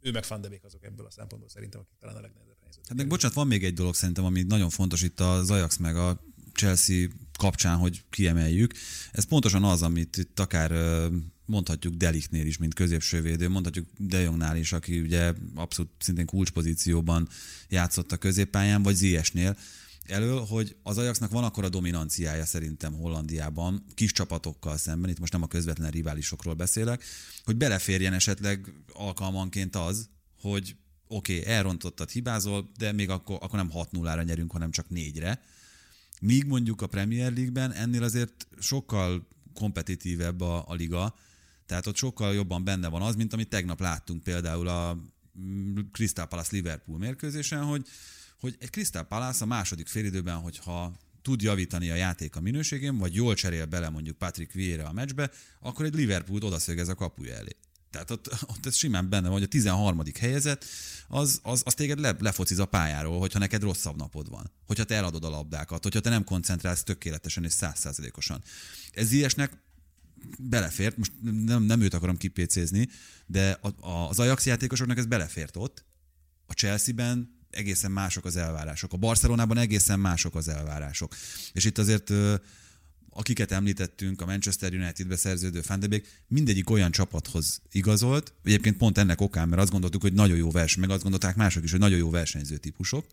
[0.00, 2.86] ő meg Van de Beek azok ebből a szempontból szerintem, akik talán a legnehezebb helyzet.
[2.88, 5.96] Hát meg bocsánat, van még egy dolog szerintem, ami nagyon fontos itt az Ajax meg
[5.96, 6.20] a
[6.52, 7.08] Chelsea
[7.44, 8.72] kapcsán, hogy kiemeljük.
[9.12, 10.72] Ez pontosan az, amit itt akár
[11.46, 17.28] mondhatjuk Deliknél is, mint középsővédő, mondhatjuk De Jongnál is, aki ugye abszolút szintén kulcspozícióban
[17.68, 19.56] játszott a középpályán, vagy Ziesnél,
[20.06, 25.32] elől, hogy az Ajaxnak van akkor a dominanciája szerintem Hollandiában, kis csapatokkal szemben, itt most
[25.32, 27.04] nem a közvetlen riválisokról beszélek,
[27.44, 30.08] hogy beleférjen esetleg alkalmanként az,
[30.40, 30.76] hogy
[31.08, 35.40] oké, okay, elrontottad, hibázol, de még akkor, akkor nem 6-0-ra nyerünk, hanem csak 4-re.
[36.24, 41.14] Míg mondjuk a Premier League-ben ennél azért sokkal kompetitívebb a, a liga,
[41.66, 44.98] tehát ott sokkal jobban benne van az, mint amit tegnap láttunk például a
[45.40, 47.86] mm, Crystal Palace Liverpool mérkőzésen, hogy
[48.40, 53.14] hogy egy Crystal Palace a második félidőben, hogyha tud javítani a játék a minőségén, vagy
[53.14, 57.56] jól cserél bele mondjuk Patrick Vieira a meccsbe, akkor egy Liverpool odaszögez a kapuja elé.
[57.94, 60.02] Tehát ott, ott ez simán benne van, hogy a 13.
[60.20, 60.64] helyezett,
[61.08, 64.50] az, az, az téged le, lefociz a pályáról, hogyha neked rosszabb napod van.
[64.66, 68.42] Hogyha te eladod a labdákat, hogyha te nem koncentrálsz tökéletesen és százszázalékosan.
[68.92, 69.58] Ez ilyesnek
[70.38, 72.88] belefért, most nem, nem őt akarom kipécézni,
[73.26, 75.84] de a, a, az Ajax játékosoknak ez belefért ott.
[76.46, 78.92] A Chelsea-ben egészen mások az elvárások.
[78.92, 81.14] A Barcelonában egészen mások az elvárások.
[81.52, 82.12] És itt azért
[83.14, 89.48] akiket említettünk, a Manchester United-be szerződő Fandebék, mindegyik olyan csapathoz igazolt, egyébként pont ennek okán,
[89.48, 92.10] mert azt gondoltuk, hogy nagyon jó verseny, meg azt gondolták mások is, hogy nagyon jó
[92.10, 93.06] versenyző típusok,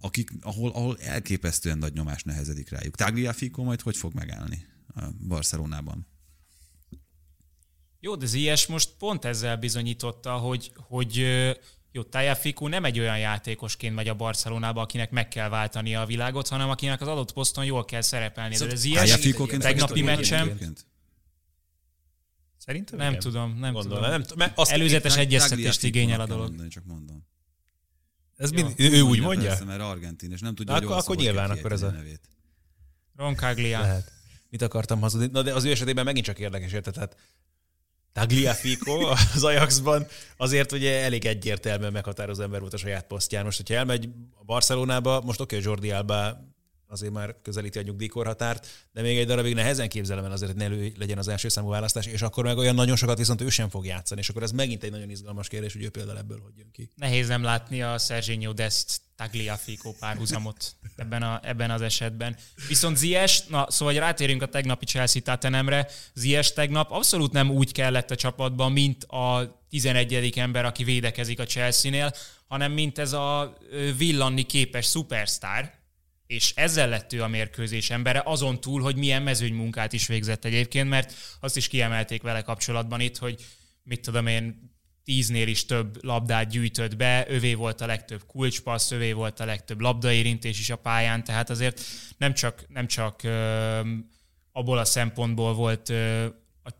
[0.00, 2.96] akik, ahol, ahol elképesztően nagy nyomás nehezedik rájuk.
[2.96, 6.06] Tagliafico majd hogy fog megállni a Barcelonában?
[8.00, 11.24] Jó, de Ziyech most pont ezzel bizonyította, hogy, hogy
[11.92, 16.48] jó, Tajafiku nem egy olyan játékosként megy a Barcelonába, akinek meg kell váltani a világot,
[16.48, 18.54] hanem akinek az adott poszton jól kell szerepelni.
[18.54, 20.58] Szóval ez ilyen tegnapi meccsem...
[22.56, 23.20] Szerintem nem igen.
[23.20, 24.10] tudom, nem Gondolom, tudom.
[24.10, 26.46] Nem, mert azt Előzetes egyeztetést igényel a dolog.
[26.48, 27.26] Mondani, csak mondom.
[28.36, 29.48] Ez mind, ő, ő úgy mondja?
[29.48, 32.20] Persze, mert argentin, és nem tudja, akkor, hogy akkor nyilván akkor ez a nevét.
[33.16, 33.80] Roncaglia.
[33.80, 34.12] Lehet.
[34.48, 35.26] Mit akartam hazudni?
[35.32, 36.94] Na de az ő esetében megint csak érdekes, érted?
[36.94, 37.16] Tehát
[38.12, 40.06] Tagliafico az Ajaxban
[40.36, 43.44] azért ugye elég egyértelműen meghatározó ember volt a saját posztján.
[43.44, 44.08] Most, hogyha elmegy
[44.40, 46.48] a Barcelonába, most oké, okay, Jordi Alba
[46.90, 50.90] azért már közelíti a nyugdíjkorhatárt, de még egy darabig nehezen képzelem el azért, hogy ne
[50.98, 53.86] legyen az első számú választás, és akkor meg olyan nagyon sokat viszont ő sem fog
[53.86, 56.70] játszani, és akkor ez megint egy nagyon izgalmas kérdés, hogy ő például ebből hogy jön
[56.72, 56.90] ki.
[56.94, 62.36] Nehéz nem látni a Serginho Dest Tagliafico párhuzamot ebben, a, ebben az esetben.
[62.68, 68.10] Viszont Zies, na szóval rátérünk a tegnapi Chelsea Tatanemre, Zies tegnap abszolút nem úgy kellett
[68.10, 70.32] a csapatban, mint a 11.
[70.36, 72.12] ember, aki védekezik a Chelsea-nél,
[72.46, 73.56] hanem mint ez a
[73.96, 75.79] villanni képes szupersztár,
[76.30, 80.88] és ezzel lett ő a mérkőzés embere, azon túl, hogy milyen mezőnymunkát is végzett egyébként,
[80.88, 83.44] mert azt is kiemelték vele kapcsolatban itt, hogy
[83.82, 84.72] mit tudom én,
[85.04, 89.80] tíznél is több labdát gyűjtött be, övé volt a legtöbb kulcspassz, övé volt a legtöbb
[89.80, 91.80] labdaérintés is a pályán, tehát azért
[92.18, 93.80] nem csak, nem csak ö,
[94.52, 96.26] abból a szempontból volt ö,
[96.62, 96.70] a,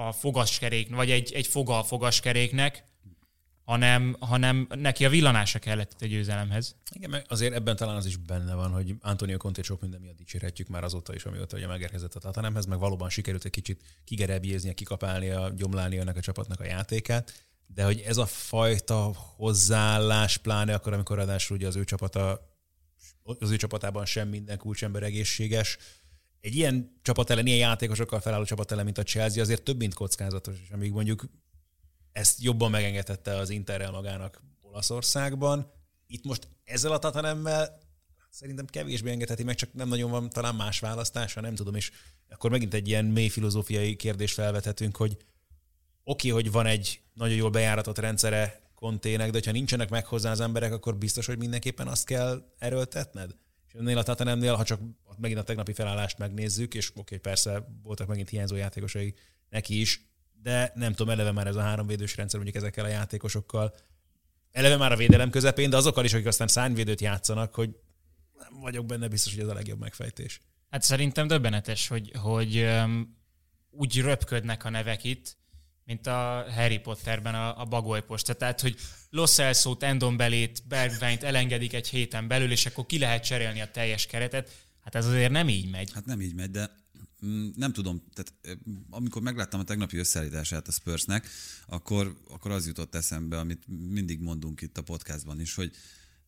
[0.00, 2.84] a fogaskerék, vagy egy, egy foga a fogaskeréknek,
[3.66, 6.76] hanem, hanem neki a villanása kellett egy győzelemhez.
[6.92, 10.16] Igen, meg azért ebben talán az is benne van, hogy Antonio Conte sok minden miatt
[10.16, 14.72] dicsérhetjük már azóta is, amióta ugye megérkezett a Tatanemhez, meg valóban sikerült egy kicsit kigerebjéznie,
[14.72, 20.92] kikapálnia, gyomlálni ennek a csapatnak a játékát, de hogy ez a fajta hozzáállás, pláne akkor,
[20.92, 22.54] amikor ráadásul ugye az ő csapata
[23.22, 25.78] az ő csapatában sem minden kulcsember egészséges.
[26.40, 29.94] Egy ilyen csapat ellen, ilyen játékosokkal felálló csapat ellen, mint a Chelsea, azért több, mint
[29.94, 31.24] kockázatos, és amíg mondjuk
[32.16, 35.72] ezt jobban megengedhette az Interrel magának Olaszországban,
[36.06, 37.78] itt most ezzel a Tatanemmel
[38.30, 41.90] szerintem kevésbé engedheti meg, csak nem nagyon van talán más választása, nem tudom, és
[42.28, 45.16] akkor megint egy ilyen mély filozófiai kérdést felvethetünk, hogy
[46.04, 50.30] oké, okay, hogy van egy nagyon jól bejáratott rendszere kontének, de ha nincsenek meg hozzá
[50.30, 53.36] az emberek, akkor biztos, hogy mindenképpen azt kell erőltetned?
[53.68, 54.80] És ennél a Tatanemnél, ha csak
[55.18, 59.14] megint a tegnapi felállást megnézzük, és oké, okay, persze voltak megint hiányzó játékosai
[59.48, 60.14] neki is,
[60.46, 63.74] de nem tudom, eleve már ez a háromvédős rendszer mondjuk ezekkel a játékosokkal,
[64.52, 67.70] eleve már a védelem közepén, de azokkal is, akik aztán szányvédőt játszanak, hogy
[68.38, 70.40] nem vagyok benne biztos, hogy ez a legjobb megfejtés.
[70.70, 73.16] Hát szerintem döbbenetes, hogy, hogy um,
[73.70, 75.36] úgy röpködnek a nevek itt,
[75.84, 78.34] mint a Harry Potterben a, a bagolyposta.
[78.34, 78.76] Tehát, hogy
[79.10, 84.06] Los Elso-t, Endonbelét, Bergwijn-t elengedik egy héten belül, és akkor ki lehet cserélni a teljes
[84.06, 84.50] keretet.
[84.80, 85.90] Hát ez azért nem így megy.
[85.92, 86.70] Hát nem így megy, de
[87.54, 88.58] nem tudom, tehát
[88.90, 91.28] amikor megláttam a tegnapi összeállítását a Spursnek,
[91.66, 95.70] akkor, akkor az jutott eszembe, amit mindig mondunk itt a podcastban is, hogy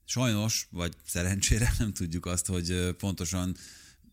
[0.05, 3.57] sajnos, vagy szerencsére nem tudjuk azt, hogy pontosan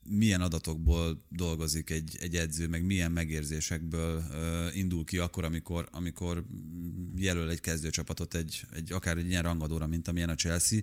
[0.10, 6.46] milyen adatokból dolgozik egy, egy edző, meg milyen megérzésekből uh, indul ki akkor, amikor, amikor
[7.16, 10.80] jelöl egy kezdőcsapatot egy, egy akár egy ilyen rangadóra, mint amilyen a Chelsea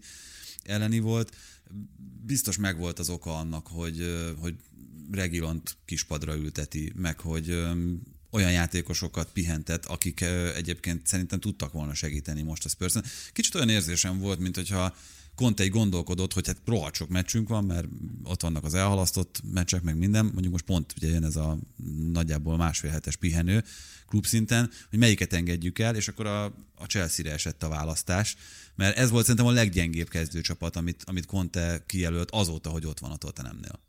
[0.63, 1.37] elleni volt.
[2.25, 4.55] Biztos megvolt az oka annak, hogy, hogy
[5.11, 7.51] Regilont kispadra ülteti, meg hogy
[8.31, 10.21] olyan játékosokat pihentet, akik
[10.55, 12.95] egyébként szerintem tudtak volna segíteni most a spurs.
[13.33, 14.95] Kicsit olyan érzésem volt, mint hogyha
[15.35, 17.87] Conte gondolkodott, hogy hát rohadt sok meccsünk van, mert
[18.25, 20.25] ott vannak az elhalasztott meccsek, meg minden.
[20.25, 21.59] Mondjuk most pont ugye jön ez a
[22.13, 23.65] nagyjából másfél hetes pihenő
[24.09, 26.45] klubszinten, hogy melyiket engedjük el, és akkor a,
[26.75, 28.37] a Chelsea-re esett a választás,
[28.75, 33.11] mert ez volt szerintem a leggyengébb kezdőcsapat, amit, amit Conte kijelölt azóta, hogy ott van
[33.11, 33.81] a Tottenhamnél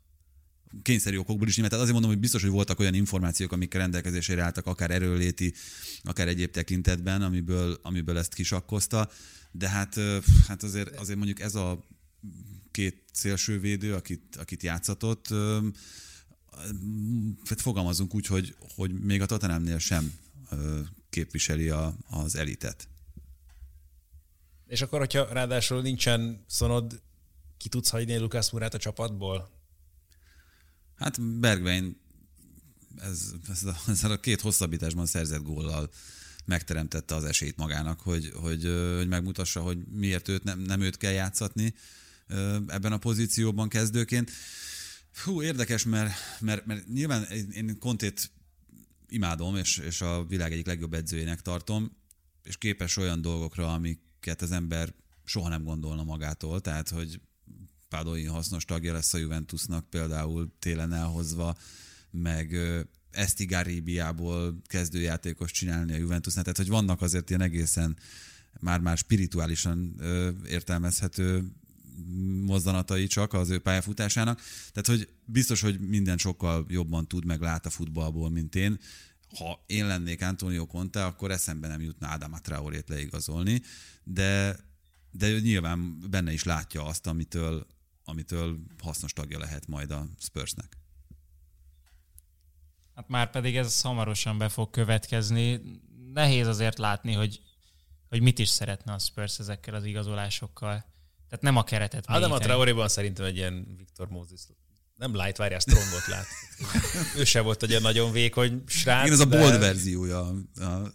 [0.82, 4.66] kényszerű okokból is, mert azért mondom, hogy biztos, hogy voltak olyan információk, amik rendelkezésére álltak,
[4.66, 5.54] akár erőléti,
[6.02, 9.10] akár egyéb tekintetben, amiből, amiből ezt kisakkozta,
[9.52, 10.00] de hát,
[10.48, 11.86] hát azért, azért mondjuk ez a
[12.70, 15.28] két szélsővédő, akit, akit játszatott,
[17.44, 20.12] hát fogalmazunk úgy, hogy, hogy még a Tottenhamnél sem
[21.10, 22.88] képviseli a, az elitet.
[24.74, 27.02] És akkor, hogyha ráadásul nincsen szonod,
[27.56, 29.50] ki tudsz hagyni Lukász Murát a csapatból?
[30.96, 32.00] Hát Bergwijn
[32.98, 35.90] ez, ez, a, ez a két hosszabbításban szerzett góllal
[36.44, 38.64] megteremtette az esélyt magának, hogy, hogy,
[38.96, 41.74] hogy megmutassa, hogy miért őt nem, nem őt kell játszatni
[42.66, 44.30] ebben a pozícióban kezdőként.
[45.24, 47.22] Hú, érdekes, mert, mert, mert nyilván
[47.52, 48.30] én Kontét
[49.08, 51.96] imádom, és, és a világ egyik legjobb edzőjének tartom,
[52.42, 53.72] és képes olyan dolgokra,
[54.24, 54.94] amiket az ember
[55.24, 57.20] soha nem gondolna magától, tehát, hogy
[57.88, 61.56] Pádói hasznos tagja lesz a Juventusnak például télen elhozva,
[62.10, 62.56] meg
[63.10, 67.96] Eszti Garibiából kezdőjátékos csinálni a Juventusnál, tehát hogy vannak azért ilyen egészen
[68.60, 71.44] már-már spirituálisan ö, értelmezhető
[72.44, 74.40] mozdanatai csak az ő pályafutásának.
[74.72, 78.78] Tehát, hogy biztos, hogy minden sokkal jobban tud, meg lát a futballból, mint én.
[79.38, 83.62] Ha én lennék Antonio Conte, akkor eszembe nem jutna Adama Traorét leigazolni,
[84.04, 84.56] de,
[85.10, 87.66] de nyilván benne is látja azt, amitől,
[88.04, 90.76] amitől hasznos tagja lehet majd a Spursnek.
[92.94, 95.60] Hát már pedig ez hamarosan be fog következni.
[96.12, 97.40] Nehéz azért látni, hogy,
[98.08, 100.84] hogy mit is szeretne a Spurs ezekkel az igazolásokkal.
[101.28, 104.40] Tehát nem a keretet nem a Traoréban szerintem egy ilyen Viktor Moses
[104.96, 106.26] nem light, várjál, strongot lát.
[107.16, 109.06] ő se volt egy nagyon vékony srác.
[109.06, 109.58] Igen, ez a bold de...
[109.58, 110.26] verziója.
[110.54, 110.92] A...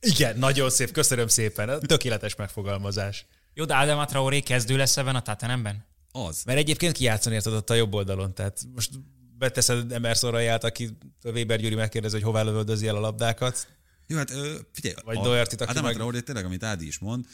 [0.00, 1.80] Igen, nagyon szép, köszönöm szépen.
[1.80, 3.26] Tökéletes megfogalmazás.
[3.54, 5.84] Jó, de Adama Traoré kezdő lesz ebben a Tatanemben?
[6.12, 6.42] Az.
[6.44, 8.90] Mert egyébként kijátszani érted ott a jobb oldalon, tehát most
[9.38, 13.68] beteszed Emerson Raját, aki Weber Gyuri megkérdezi, hogy hová lövöldözi el a labdákat.
[14.06, 14.30] Jó, hát
[14.72, 15.94] figyelj, Vagy a, Doherty-t, aki meg...
[15.94, 17.24] Traoré, tényleg, amit Ádi is mond,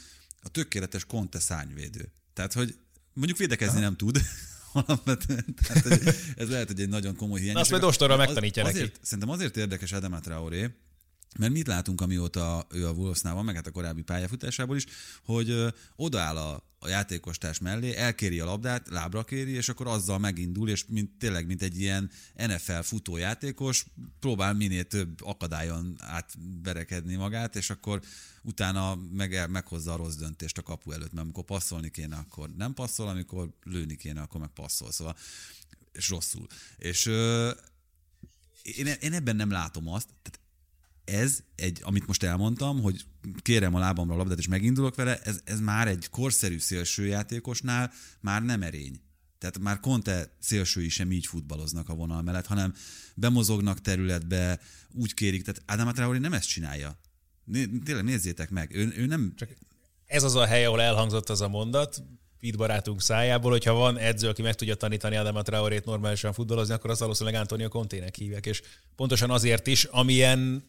[0.43, 2.12] a tökéletes Conte szányvédő.
[2.32, 2.74] Tehát, hogy
[3.12, 3.84] mondjuk védekezni Aha.
[3.84, 4.20] nem tud,
[5.66, 5.86] Tehát,
[6.36, 7.54] ez lehet, hogy egy nagyon komoly hiány.
[7.54, 8.80] Na, azt majd Ostorral megtanítja az, neki.
[8.82, 10.70] Azért, szerintem azért érdekes Adama Traoré,
[11.38, 14.84] mert mit látunk, amióta ő a Wolvesnál van, meg hát a korábbi pályafutásából is,
[15.24, 20.68] hogy odaáll a, a játékostárs mellé, elkéri a labdát, lábra kéri, és akkor azzal megindul,
[20.68, 23.86] és mint, tényleg, mint egy ilyen NFL futójátékos,
[24.20, 28.00] próbál minél több akadályon átverekedni magát, és akkor
[28.42, 32.74] utána meg, meghozza a rossz döntést a kapu előtt, mert amikor passzolni kéne, akkor nem
[32.74, 35.16] passzol, amikor lőni kéne, akkor meg passzol, szóval,
[35.92, 36.46] és rosszul.
[36.76, 37.50] És ö,
[38.62, 40.45] én, én ebben nem látom azt, tehát
[41.07, 43.04] ez egy, amit most elmondtam, hogy
[43.42, 48.42] kérem a lábamra a labdát és megindulok vele, ez, ez már egy korszerű szélsőjátékosnál már
[48.42, 49.00] nem erény.
[49.38, 52.74] Tehát már Conte szélsői sem így futballoznak a vonal mellett, hanem
[53.14, 54.61] bemozognak területbe,
[54.92, 55.44] úgy kérik.
[55.44, 56.98] Tehát Ádám Traoré nem ezt csinálja.
[57.84, 58.74] Tényleg nézzétek meg.
[58.74, 59.32] Ő, ő nem...
[59.36, 59.50] Csak
[60.07, 62.02] ez az a hely, ahol elhangzott az a mondat,
[62.40, 66.90] Pete barátunk szájából, hogyha van edző, aki meg tudja tanítani Adama Traorét normálisan futballozni, akkor
[66.90, 68.62] az valószínűleg Antonio Contének hívják, és
[68.96, 70.64] pontosan azért is, amilyen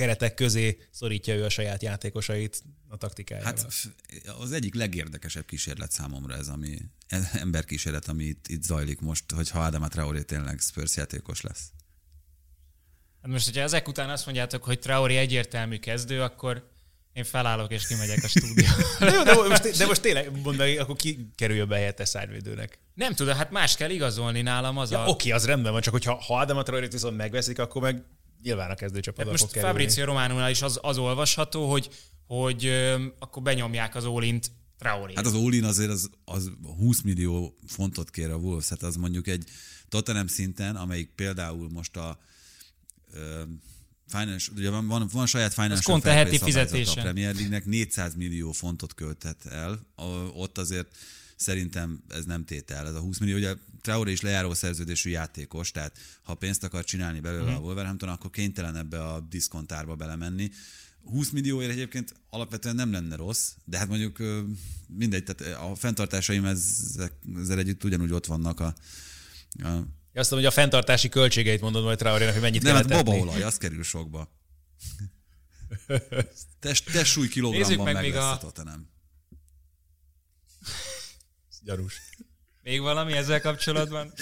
[0.00, 3.52] keretek közé szorítja ő a saját játékosait a taktikájával.
[3.52, 3.66] Hát
[4.40, 9.50] az egyik legérdekesebb kísérlet számomra ez, ami ez emberkísérlet, ami itt, itt zajlik most, hogy
[9.50, 11.70] ha Adama Traoré tényleg Spurs játékos lesz.
[13.22, 16.68] Hát most, hogyha ezek után azt mondjátok, hogy Traoré egyértelmű kezdő, akkor
[17.12, 18.82] én felállok és kimegyek a stúdióba.
[18.98, 22.78] de, jó, de, most, de most tényleg mondani, akkor ki kerüljön be helyette szárvédőnek?
[22.94, 25.08] Nem tudom, hát más kell igazolni nálam az ja, a...
[25.08, 28.04] Oké, az rendben van, csak hogyha ha Adama Traorét viszont megveszik, akkor meg
[28.42, 29.58] nyilván a kezdőcsapatba hát most.
[29.58, 31.88] Fabrizio Románónál is az, az olvasható, hogy,
[32.26, 35.12] hogy ö, akkor benyomják az Olint Traoré.
[35.16, 39.26] Hát az Olin azért az, az 20 millió fontot kér a Wolves, hát az mondjuk
[39.26, 39.44] egy
[39.88, 42.18] Tottenham szinten, amelyik például most a
[43.12, 43.42] ö,
[44.06, 47.00] finance, ugye van, van, van saját financial heti fizetése.
[47.00, 50.96] a Premier League-nek 400 millió fontot költhet el, a, ott azért
[51.40, 53.36] szerintem ez nem tétel, ez a 20 millió.
[53.36, 57.54] Ugye Traoré is lejáró szerződésű játékos, tehát ha pénzt akar csinálni belőle mm.
[57.54, 60.50] a Wolverhampton, akkor kénytelen ebbe a diszkontárba belemenni.
[61.04, 64.18] 20 millióért egyébként alapvetően nem lenne rossz, de hát mondjuk
[64.86, 68.74] mindegy, tehát a fenntartásaim ezzel, ezzel együtt ugyanúgy ott vannak a,
[69.62, 69.84] a
[70.14, 73.56] azt mondom, hogy a fenntartási költségeit mondod majd Traorénak, hogy mennyit Nem, hát babaolaj, az
[73.56, 74.28] kerül sokba.
[76.60, 78.52] Test, testsúly kilogramban meg, meg még a...
[78.64, 78.88] nem.
[81.62, 82.00] Gyanús.
[82.62, 84.12] Még valami ezzel kapcsolatban?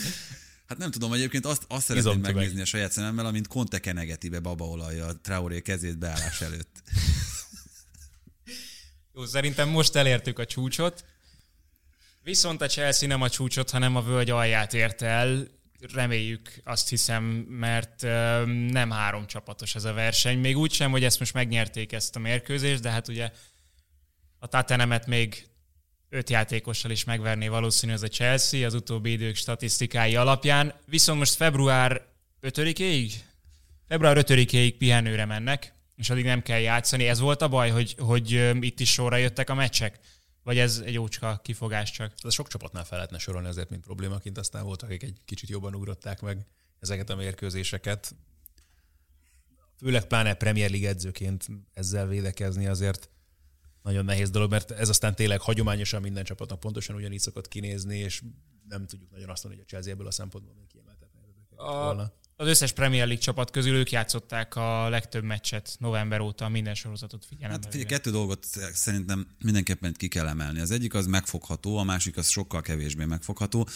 [0.67, 2.63] Hát nem tudom, egyébként azt, azt szeretném Izom megnézni meg.
[2.63, 6.83] a saját szememmel, amint Conte kenegeti be babaolajja a Traoré kezét beállás előtt.
[9.15, 11.05] Jó, szerintem most elértük a csúcsot.
[12.23, 15.49] Viszont a Chelsea nem a csúcsot, hanem a völgy alját ért el.
[15.93, 18.03] Reméljük, azt hiszem, mert
[18.71, 20.39] nem három csapatos ez a verseny.
[20.39, 23.33] Még úgy sem, hogy ezt most megnyerték ezt a mérkőzést, de hát ugye
[24.39, 25.49] a Tatenemet még
[26.09, 30.75] öt játékossal is megverné valószínű ez a Chelsea az utóbbi idők statisztikái alapján.
[30.87, 32.07] Viszont most február
[32.43, 33.13] 5-ig?
[33.89, 37.09] Február 5-ig pihenőre mennek, és addig nem kell játszani.
[37.09, 38.31] Ez volt a baj, hogy, hogy
[38.61, 39.99] itt is sorra jöttek a meccsek?
[40.43, 42.13] Vagy ez egy ócska kifogás csak?
[42.23, 45.75] Ez sok csapatnál fel lehetne sorolni azért, mint problémaként, aztán voltak, akik egy kicsit jobban
[45.75, 46.47] ugrották meg
[46.81, 48.15] ezeket a mérkőzéseket.
[49.79, 53.09] Főleg pláne Premier League edzőként ezzel védekezni azért
[53.89, 58.23] nagyon nehéz dolog, mert ez aztán tényleg hagyományosan minden csapatnak pontosan ugyanígy szokott kinézni, és
[58.69, 61.21] nem tudjuk nagyon azt mondani, hogy a Chelsea ebből a szempontból még kiemeltetni
[61.57, 62.13] volna.
[62.37, 67.25] Az összes Premier League csapat közül ők játszották a legtöbb meccset november óta, minden sorozatot
[67.25, 67.63] figyelembe.
[67.63, 70.61] Hát figyelj, kettő dolgot szerintem mindenképpen ki kell emelni.
[70.61, 73.69] Az egyik az megfogható, a másik az sokkal kevésbé megfogható.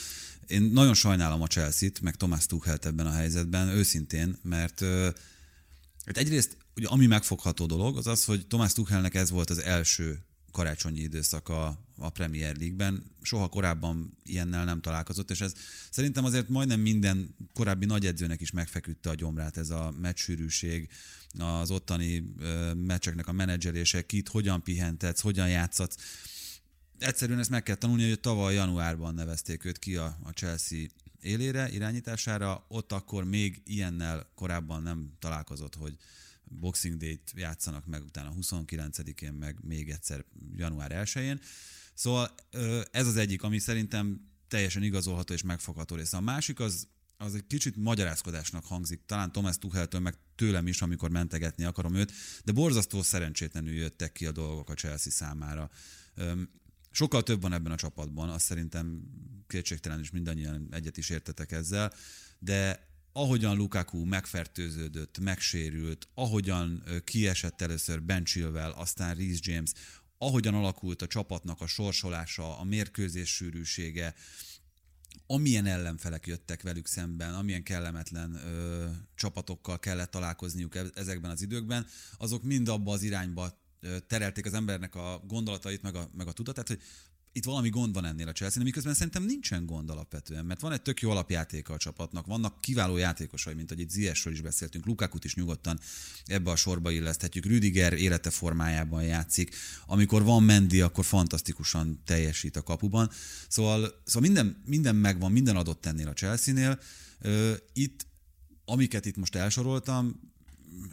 [0.47, 4.81] Én nagyon sajnálom a Chelsea-t, meg Thomas Tuchelt ebben a helyzetben, őszintén, mert
[6.05, 10.25] hát egyrészt ugye ami megfogható dolog, az az, hogy Tomás Tuchelnek ez volt az első
[10.53, 13.05] karácsonyi időszaka a Premier League-ben.
[13.23, 15.53] Soha korábban ilyennel nem találkozott, és ez
[15.91, 20.89] szerintem azért majdnem minden korábbi nagy edzőnek is megfeküdte a gyomrát ez a meccsűrűség,
[21.39, 22.35] az ottani
[22.75, 25.97] meccseknek a menedzselése, kit hogyan pihentetsz, hogyan játszatsz.
[26.99, 30.87] Egyszerűen ezt meg kell tanulni, hogy tavaly januárban nevezték őt ki a, a Chelsea
[31.21, 35.97] élére, irányítására, ott akkor még ilyennel korábban nem találkozott, hogy
[36.61, 40.25] Boxing Day-t játszanak meg, utána 29-én, meg még egyszer
[40.57, 41.41] január 1-én.
[41.95, 42.35] Szóval
[42.91, 46.17] ez az egyik, ami szerintem teljesen igazolható és megfogható része.
[46.17, 51.11] A másik az, az egy kicsit magyarázkodásnak hangzik, talán Thomas Tucheltől, meg tőlem is, amikor
[51.11, 52.13] mentegetni akarom őt,
[52.45, 55.71] de borzasztó szerencsétlenül jöttek ki a dolgok a Chelsea számára.
[56.91, 59.03] Sokkal több van ebben a csapatban, azt szerintem
[59.47, 61.93] kétségtelen is mindannyian egyet is értetek ezzel,
[62.39, 69.71] de ahogyan Lukaku megfertőződött, megsérült, ahogyan kiesett először Ben Chilwell, aztán Reece James,
[70.19, 74.15] ahogyan alakult a csapatnak a sorsolása, a mérkőzés sűrűsége,
[75.27, 81.87] amilyen ellenfelek jöttek velük szemben, amilyen kellemetlen ö, csapatokkal kellett találkozniuk e-, ezekben az időkben,
[82.17, 83.61] azok mind abba az irányba
[84.07, 86.83] terelték az embernek a gondolatait, meg a, meg a tudatát, hogy
[87.33, 90.83] itt valami gond van ennél a chelsea miközben szerintem nincsen gond alapvetően, mert van egy
[90.83, 95.35] tök jó alapjátéka a csapatnak, vannak kiváló játékosai, mint ahogy Ziesről is beszéltünk, Lukakut is
[95.35, 95.81] nyugodtan
[96.25, 99.55] ebbe a sorba illeszthetjük, Rüdiger élete formájában játszik,
[99.87, 103.11] amikor van Mendi, akkor fantasztikusan teljesít a kapuban,
[103.49, 106.79] szóval, szóval minden, minden megvan, minden adott ennél a Chelsea-nél,
[107.73, 108.07] itt,
[108.65, 110.31] amiket itt most elsoroltam,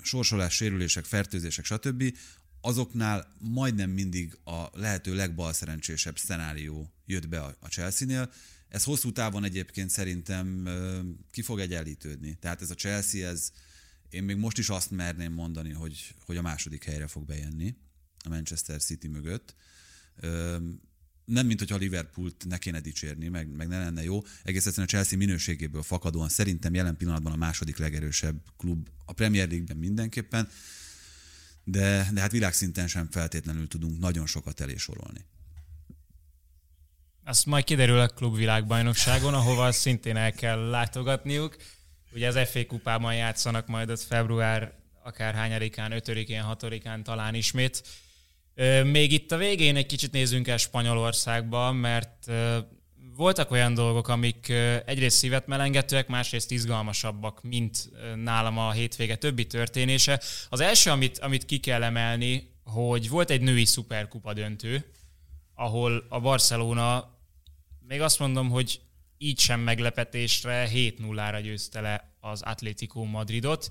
[0.01, 2.13] sorsolás, sérülések, fertőzések, stb.,
[2.61, 8.31] azoknál majdnem mindig a lehető legbalszerencsésebb szenárió jött be a Chelsea-nél.
[8.69, 10.69] Ez hosszú távon egyébként szerintem
[11.31, 12.37] ki fog egyenlítődni.
[12.39, 13.51] Tehát ez a Chelsea, ez
[14.09, 17.75] én még most is azt merném mondani, hogy, hogy a második helyre fog bejönni
[18.23, 19.55] a Manchester City mögött.
[21.25, 24.23] Nem, mint hogyha a Liverpoolt ne kéne dicsérni, meg, meg ne lenne jó.
[24.43, 29.47] Egész egyszerűen a Chelsea minőségéből fakadóan szerintem jelen pillanatban a második legerősebb klub a Premier
[29.47, 30.49] League-ben mindenképpen,
[31.71, 35.25] de, de hát világszinten sem feltétlenül tudunk nagyon sokat elésorolni.
[37.23, 41.55] Azt majd kiderül a klubvilágbajnokságon, ahova szintén el kell látogatniuk.
[42.13, 47.83] Ugye az FA kupában játszanak majd ott február akárhányadikán, ötödikén, hatodikán talán ismét.
[48.83, 52.31] Még itt a végén egy kicsit nézzünk el Spanyolországba, mert
[53.19, 54.49] voltak olyan dolgok, amik
[54.85, 60.21] egyrészt szívet melengetőek, másrészt izgalmasabbak, mint nálam a hétvége többi történése.
[60.49, 64.91] Az első, amit, amit ki kell emelni, hogy volt egy női szuperkupa döntő,
[65.53, 67.17] ahol a Barcelona,
[67.87, 68.81] még azt mondom, hogy
[69.17, 73.69] így sem meglepetésre 7-0-ra győzte le az Atlético Madridot.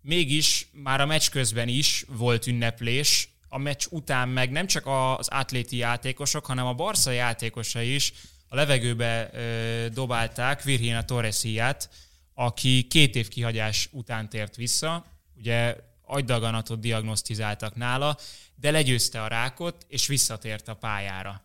[0.00, 5.28] Mégis már a meccs közben is volt ünneplés, a meccs után meg nem csak az
[5.28, 8.12] atléti játékosok, hanem a Barca játékosai is
[8.54, 11.88] a levegőbe ö, dobálták Virginia Torresiát,
[12.34, 15.06] aki két év kihagyás után tért vissza.
[15.36, 18.18] Ugye agydaganatot diagnosztizáltak nála,
[18.54, 21.42] de legyőzte a rákot, és visszatért a pályára.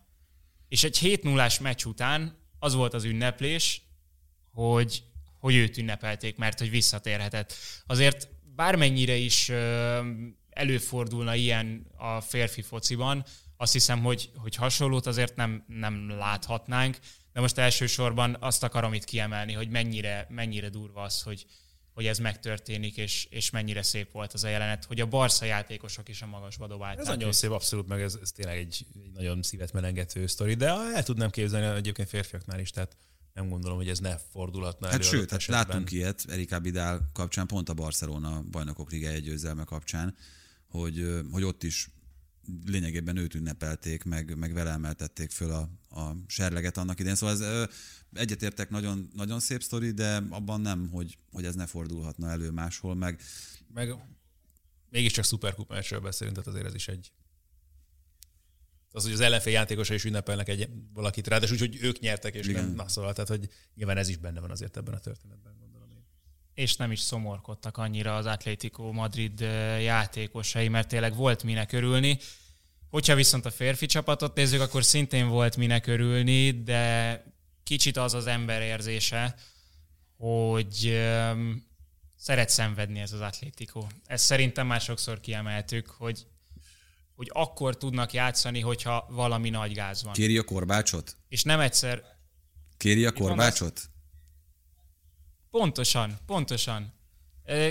[0.68, 3.82] És egy 7 0 meccs után az volt az ünneplés,
[4.52, 5.02] hogy,
[5.38, 7.54] hogy őt ünnepelték, mert hogy visszatérhetett.
[7.86, 9.48] Azért bármennyire is
[10.50, 13.24] előfordulna ilyen a férfi fociban,
[13.60, 16.98] azt hiszem, hogy, hogy hasonlót azért nem, nem láthatnánk,
[17.32, 21.46] de most elsősorban azt akarom itt kiemelni, hogy mennyire, mennyire durva az, hogy,
[21.92, 26.08] hogy ez megtörténik, és, és mennyire szép volt az a jelenet, hogy a Barca játékosok
[26.08, 27.00] is a magasba dobálták.
[27.00, 30.66] Ez nagyon szép, abszolút, meg ez, ez tényleg egy, egy nagyon szívet melengető sztori, de
[30.68, 32.96] el tudnám képzelni egyébként férfiaknál is, tehát
[33.34, 35.04] nem gondolom, hogy ez ne fordulhatna hát elő.
[35.04, 40.16] Sőt, hát látunk ilyet Erika Bidál kapcsán, pont a Barcelona bajnokok liga egy győzelme kapcsán,
[40.66, 41.88] hogy, hogy ott is
[42.66, 45.68] lényegében őt ünnepelték, meg, meg vele emeltették föl a,
[46.00, 47.16] a serleget annak idején.
[47.16, 47.68] Szóval ez
[48.12, 52.94] egyetértek, nagyon, nagyon szép sztori, de abban nem, hogy, hogy ez ne fordulhatna elő máshol,
[52.94, 53.20] meg...
[53.74, 53.94] Meg
[54.90, 57.12] mégiscsak szuperkup meccsről beszélünk, tehát azért ez is egy
[58.92, 62.34] az, hogy az ellenfél játékosai is ünnepelnek egy valakit rá, de úgy, hogy ők nyertek,
[62.34, 62.64] és Igen.
[62.64, 65.59] nem, na szóval, tehát hogy nyilván ez is benne van azért ebben a történetben.
[66.54, 69.40] És nem is szomorkodtak annyira az Atlético Madrid
[69.80, 72.18] játékosai, mert tényleg volt minek örülni.
[72.90, 77.24] Hogyha viszont a férfi csapatot nézzük, akkor szintén volt minek örülni, de
[77.64, 79.34] kicsit az az ember érzése,
[80.16, 80.92] hogy
[81.32, 81.66] um,
[82.16, 83.86] szeret szenvedni ez az Atlético.
[84.06, 86.26] Ezt szerintem már sokszor kiemeltük, hogy
[87.20, 90.12] hogy akkor tudnak játszani, hogyha valami nagy gáz van.
[90.12, 91.16] Kéri a korbácsot?
[91.28, 92.02] És nem egyszer...
[92.76, 93.89] Kéri a korbácsot?
[95.50, 96.92] Pontosan, pontosan.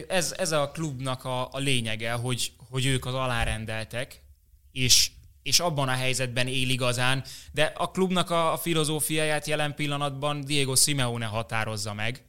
[0.07, 4.23] Ez, ez a klubnak a, a lényege, hogy, hogy ők az alárendeltek,
[4.71, 5.11] és,
[5.43, 10.75] és abban a helyzetben él igazán, de a klubnak a, a filozófiáját jelen pillanatban Diego
[10.75, 12.23] Simeone határozza meg,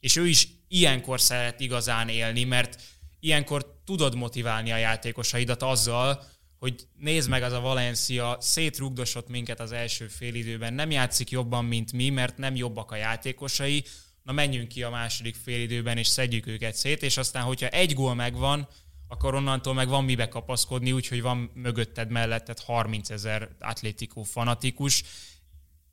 [0.00, 2.82] és ő is ilyenkor szeret igazán élni, mert
[3.20, 6.24] ilyenkor tudod motiválni a játékosaidat azzal,
[6.58, 11.92] hogy nézd meg, az a Valencia szétrugdosott minket az első félidőben, nem játszik jobban, mint
[11.92, 13.84] mi, mert nem jobbak a játékosai,
[14.24, 18.14] na menjünk ki a második félidőben, és szedjük őket szét, és aztán, hogyha egy gól
[18.14, 18.68] megvan,
[19.08, 25.04] akkor onnantól meg van mibe kapaszkodni, úgyhogy van mögötted melletted 30 ezer atlétikó fanatikus,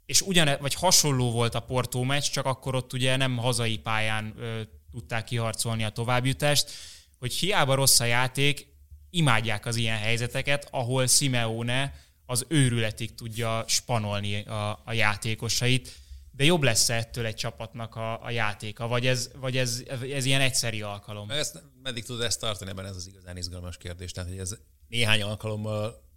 [0.05, 4.34] és ugyan, vagy hasonló volt a Porto meccs, csak akkor ott ugye nem hazai pályán
[4.38, 4.61] ö,
[4.91, 6.71] tudták kiharcolni a továbbjutást,
[7.19, 8.67] hogy hiába rossz a játék,
[9.09, 11.93] imádják az ilyen helyzeteket, ahol Simeone
[12.25, 15.95] az őrületig tudja spanolni a, a játékosait,
[16.32, 20.41] de jobb lesz ettől egy csapatnak a, a játéka, vagy ez, vagy ez, ez ilyen
[20.41, 21.32] egyszeri alkalom?
[21.32, 24.11] Ezt, meddig tud ezt tartani, ebben ez az igazán izgalmas kérdés.
[24.11, 24.57] Tehát, hogy ez
[24.88, 26.09] néhány alkalommal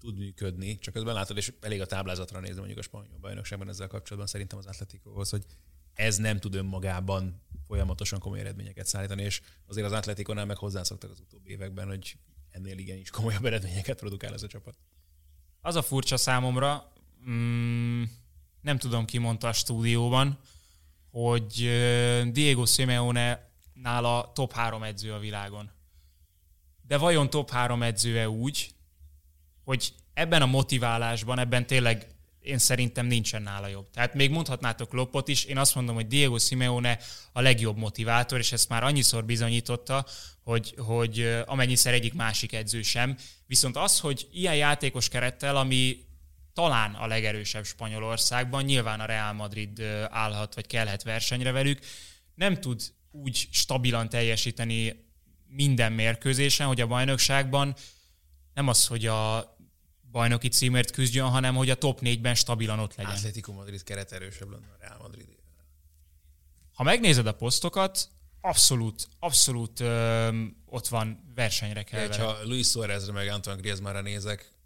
[0.00, 3.88] tud működni, csak közben látod, és elég a táblázatra nézni mondjuk a spanyol bajnokságban ezzel
[3.88, 5.44] kapcsolatban szerintem az Atletikóhoz, hogy
[5.94, 11.20] ez nem tud önmagában folyamatosan komoly eredményeket szállítani, és azért az Atletikonál meg hozzászoktak az
[11.20, 12.16] utóbbi években, hogy
[12.50, 14.76] ennél igenis komolyabb eredményeket produkál ez a csapat.
[15.60, 16.92] Az a furcsa számomra,
[17.28, 18.02] mm,
[18.60, 20.38] nem tudom ki mondta a stúdióban,
[21.10, 21.52] hogy
[22.32, 25.70] Diego Simeone nála top három edző a világon.
[26.86, 28.70] De vajon top három edző-e úgy,
[29.64, 32.06] hogy ebben a motiválásban, ebben tényleg
[32.40, 33.90] én szerintem nincsen nála jobb.
[33.90, 36.98] Tehát még mondhatnátok Loppot is, én azt mondom, hogy Diego Simeone
[37.32, 40.06] a legjobb motivátor, és ezt már annyiszor bizonyította,
[40.42, 43.16] hogy, hogy amennyiszer egyik másik edző sem.
[43.46, 46.04] Viszont az, hogy ilyen játékos kerettel, ami
[46.60, 49.80] talán a legerősebb Spanyolországban, nyilván a Real Madrid
[50.10, 51.78] állhat vagy kellhet versenyre velük,
[52.34, 55.08] nem tud úgy stabilan teljesíteni
[55.46, 57.74] minden mérkőzésen, hogy a bajnokságban
[58.54, 59.56] nem az, hogy a
[60.10, 63.12] bajnoki címért küzdjön, hanem hogy a top 4-ben stabilan ott legyen.
[63.12, 65.28] Atletico Madrid keret erősebb lenne a Real Madrid.
[66.72, 68.08] Ha megnézed a posztokat,
[68.40, 70.28] abszolút, abszolút ö,
[70.66, 72.12] ott van versenyre kell.
[72.12, 74.59] Ha Luis Suárezre meg Antoine Griezmannra nézek,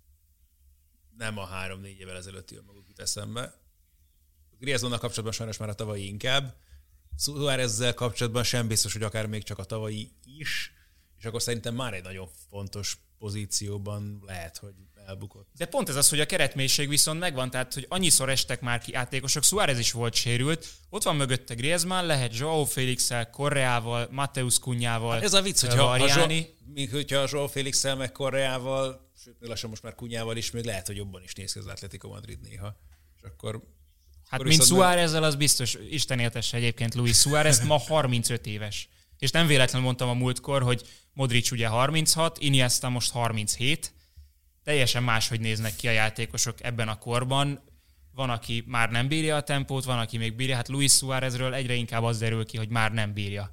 [1.16, 3.54] nem a három-négy évvel ezelőtt jön maguk jut eszembe.
[4.58, 6.56] Griezmannnal kapcsolatban sajnos már a tavalyi inkább.
[7.16, 10.72] Suárezzel kapcsolatban sem biztos, hogy akár még csak a tavalyi is,
[11.18, 14.74] és akkor szerintem már egy nagyon fontos pozícióban lehet, hogy
[15.06, 15.48] elbukott.
[15.56, 18.92] De pont ez az, hogy a keretmélység viszont megvan, tehát hogy annyiszor estek már ki
[18.92, 25.12] játékosok, Suárez is volt sérült, ott van mögötte Griezmann, lehet Joao Félix-el, Korreával, Mateus Kunyával,
[25.12, 26.26] hát Ez a vicc, hogyha a, Zso,
[26.74, 30.64] még hogyha a Joao Félix-el, meg Korreával, sőt, még lassan most már Kunyával is, még
[30.64, 32.76] lehet, hogy jobban is néz ki az Atletico Madrid néha.
[33.16, 33.62] És akkor
[34.28, 38.88] Hát akkor mint Suárezzel, az biztos, Isten éltesse egyébként Luis Suárez, ma 35 éves.
[39.18, 40.82] És nem véletlenül mondtam a múltkor, hogy
[41.12, 43.92] Modric ugye 36, Iniesta most 37,
[44.64, 47.60] teljesen máshogy néznek ki a játékosok ebben a korban.
[48.12, 50.56] Van, aki már nem bírja a tempót, van, aki még bírja.
[50.56, 53.52] Hát Luis Suárezről egyre inkább az derül ki, hogy már nem bírja.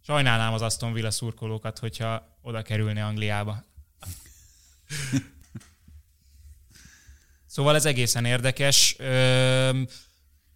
[0.00, 3.64] Sajnálnám az Aston Villa szurkolókat, hogyha oda kerülne Angliába.
[7.46, 8.96] Szóval ez egészen érdekes.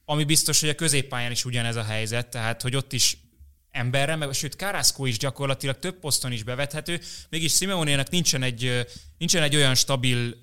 [0.05, 3.16] ami biztos, hogy a középpályán is ugyanez a helyzet, tehát hogy ott is
[3.71, 8.87] emberre, meg sőt Carrasco is gyakorlatilag több poszton is bevethető, mégis Simeonének nincsen egy,
[9.19, 10.35] nincsen egy olyan stabil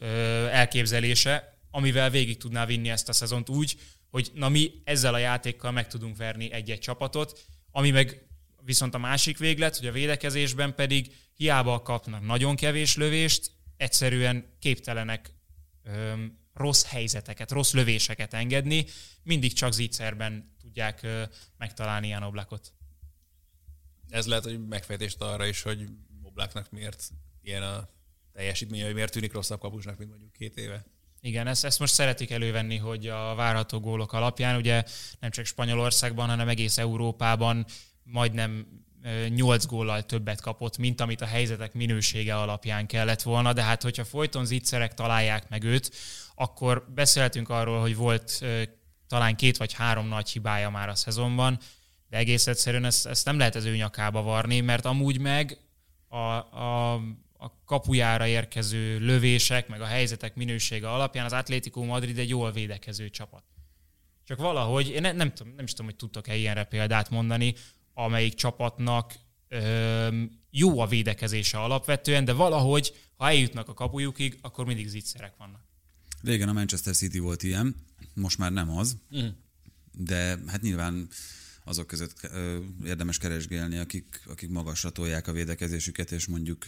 [0.51, 3.77] elképzelése, amivel végig tudná vinni ezt a szezont úgy,
[4.09, 8.27] hogy na mi ezzel a játékkal meg tudunk verni egy-egy csapatot, ami meg
[8.63, 15.33] viszont a másik véglet, hogy a védekezésben pedig hiába kapnak nagyon kevés lövést, egyszerűen képtelenek
[15.83, 18.85] öm, rossz helyzeteket, rossz lövéseket engedni,
[19.23, 21.23] mindig csak zicserben tudják ö,
[21.57, 22.73] megtalálni ilyen oblakot
[24.09, 25.85] ez lehet, hogy megfejtést arra is, hogy
[26.21, 27.09] Bobláknak miért
[27.41, 27.89] ilyen a
[28.33, 30.85] teljesítmény, hogy miért tűnik rosszabb kapusnak, mint mondjuk két éve.
[31.21, 34.83] Igen, ezt, ezt most szeretik elővenni, hogy a várható gólok alapján, ugye
[35.19, 37.65] nem csak Spanyolországban, hanem egész Európában
[38.03, 38.67] majdnem
[39.29, 44.05] 8 góllal többet kapott, mint amit a helyzetek minősége alapján kellett volna, de hát hogyha
[44.05, 45.95] folyton zicserek találják meg őt,
[46.35, 48.45] akkor beszéltünk arról, hogy volt
[49.07, 51.59] talán két vagy három nagy hibája már a szezonban,
[52.09, 55.59] de egész egyszerűen ezt, ezt nem lehet az ő nyakába varni, mert amúgy meg
[56.07, 56.93] a, a,
[57.37, 63.09] a kapujára érkező lövések, meg a helyzetek minősége alapján az Atlético Madrid egy jól védekező
[63.09, 63.43] csapat.
[64.23, 67.55] Csak valahogy, én nem, nem, tudom, nem is tudom, hogy tudtok-e ilyenre példát mondani,
[67.93, 69.13] amelyik csapatnak
[69.47, 75.61] ö, jó a védekezése alapvetően, de valahogy, ha eljutnak a kapujukig, akkor mindig zicserek vannak.
[76.21, 77.75] Régen a Manchester City volt ilyen,
[78.13, 79.27] most már nem az, mm.
[79.91, 81.07] de hát nyilván
[81.65, 82.29] azok között
[82.85, 86.63] érdemes keresgélni, akik, akik magasra tolják a védekezésüket, és mondjuk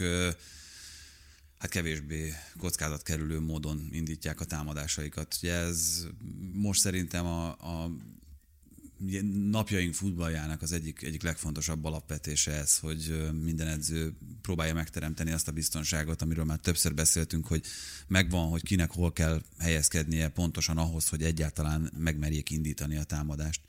[1.58, 5.38] hát kevésbé kockázat kerülő módon indítják a támadásaikat.
[5.42, 6.06] Ugye ez
[6.52, 7.90] most szerintem a, a
[9.50, 15.52] napjaink futballjának az egyik, egyik legfontosabb alapvetése ez, hogy minden edző próbálja megteremteni azt a
[15.52, 17.64] biztonságot, amiről már többször beszéltünk, hogy
[18.06, 23.60] megvan, hogy kinek hol kell helyezkednie pontosan ahhoz, hogy egyáltalán megmerjék indítani a támadást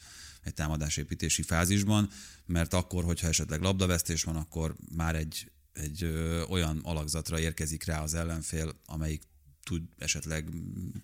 [0.49, 2.09] egy támadásépítési fázisban,
[2.45, 8.01] mert akkor, hogyha esetleg labdavesztés van, akkor már egy, egy ö, olyan alakzatra érkezik rá
[8.01, 9.21] az ellenfél, amelyik
[9.63, 10.49] tud esetleg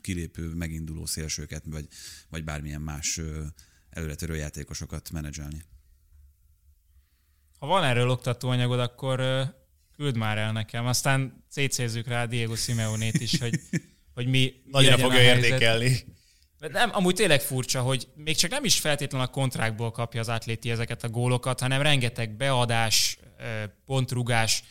[0.02, 1.88] kilépő, meginduló szélsőket, vagy,
[2.30, 3.20] vagy bármilyen más
[3.89, 5.64] előretörő játékosokat menedzselni.
[7.60, 9.22] Ha van erről oktatóanyagod, akkor
[9.96, 13.60] küld már el nekem, aztán cécézzük rá Diego Simeonét is, hogy,
[14.14, 14.54] hogy mi...
[14.72, 16.14] Nagyra fogja értékelni.
[16.72, 20.72] Nem, amúgy tényleg furcsa, hogy még csak nem is feltétlenül a kontrákból kapja az atléti
[20.72, 23.18] ezeket a gólokat, hanem rengeteg beadás,
[23.86, 24.63] pontrugás,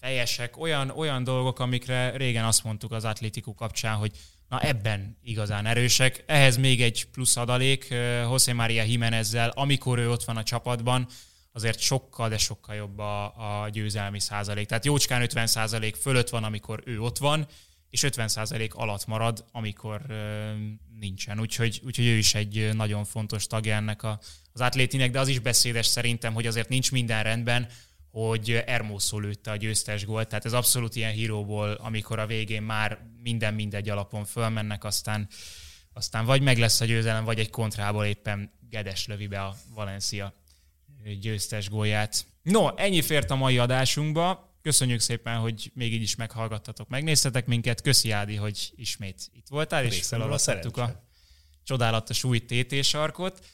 [0.00, 4.10] fejesek, olyan, olyan dolgok, amikre régen azt mondtuk az atlétikú kapcsán, hogy
[4.48, 6.24] na ebben igazán erősek.
[6.26, 7.88] Ehhez még egy plusz adalék
[8.22, 11.06] José María Jimenezzel, amikor ő ott van a csapatban,
[11.52, 13.24] azért sokkal, de sokkal jobb a,
[13.62, 14.66] a győzelmi százalék.
[14.66, 17.46] Tehát jócskán 50 százalék fölött van, amikor ő ott van,
[17.92, 20.02] és 50% alatt marad, amikor
[20.98, 21.40] nincsen.
[21.40, 24.20] Úgyhogy, úgyhogy ő is egy nagyon fontos tagja ennek a,
[24.52, 27.68] az atlétinek, de az is beszédes szerintem, hogy azért nincs minden rendben,
[28.10, 32.98] hogy Ermószó lőtte a győztes gólt, tehát ez abszolút ilyen híróból, amikor a végén már
[33.22, 35.28] minden mindegy alapon fölmennek, aztán,
[35.92, 40.34] aztán vagy meg lesz a győzelem, vagy egy kontrából éppen Gedes lövi be a Valencia
[41.20, 42.26] győztes gólját.
[42.42, 44.51] No, ennyi fért a mai adásunkba.
[44.62, 47.80] Köszönjük szépen, hogy még így is meghallgattatok, megnéztetek minket.
[47.80, 51.02] Köszi Ádi, hogy ismét itt voltál, és felolvashattuk a
[51.64, 53.44] csodálatos új TT sarkot.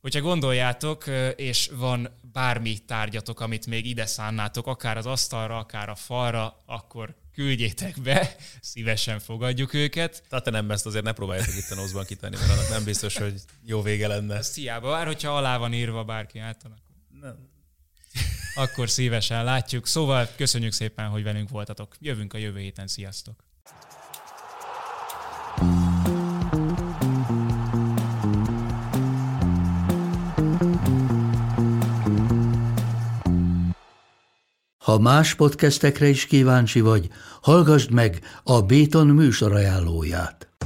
[0.00, 1.04] Hogyha gondoljátok,
[1.36, 7.14] és van bármi tárgyatok, amit még ide szánnátok, akár az asztalra, akár a falra, akkor
[7.32, 10.22] küldjétek be, szívesen fogadjuk őket.
[10.28, 13.16] Tehát te nem ezt azért ne próbáljátok itt a noszban kitenni, mert annak nem biztos,
[13.16, 14.36] hogy jó vége lenne.
[14.36, 17.54] Ezt hiába, bár hogyha alá van írva bárki által, akkor, nem.
[18.56, 19.86] Akkor szívesen látjuk.
[19.86, 21.94] Szóval köszönjük szépen, hogy velünk voltatok.
[22.00, 23.34] Jövünk a jövő héten, sziasztok!
[34.84, 37.08] Ha más podcastekre is kíváncsi vagy,
[37.42, 40.55] hallgassd meg a Béton műsor ajánlóját.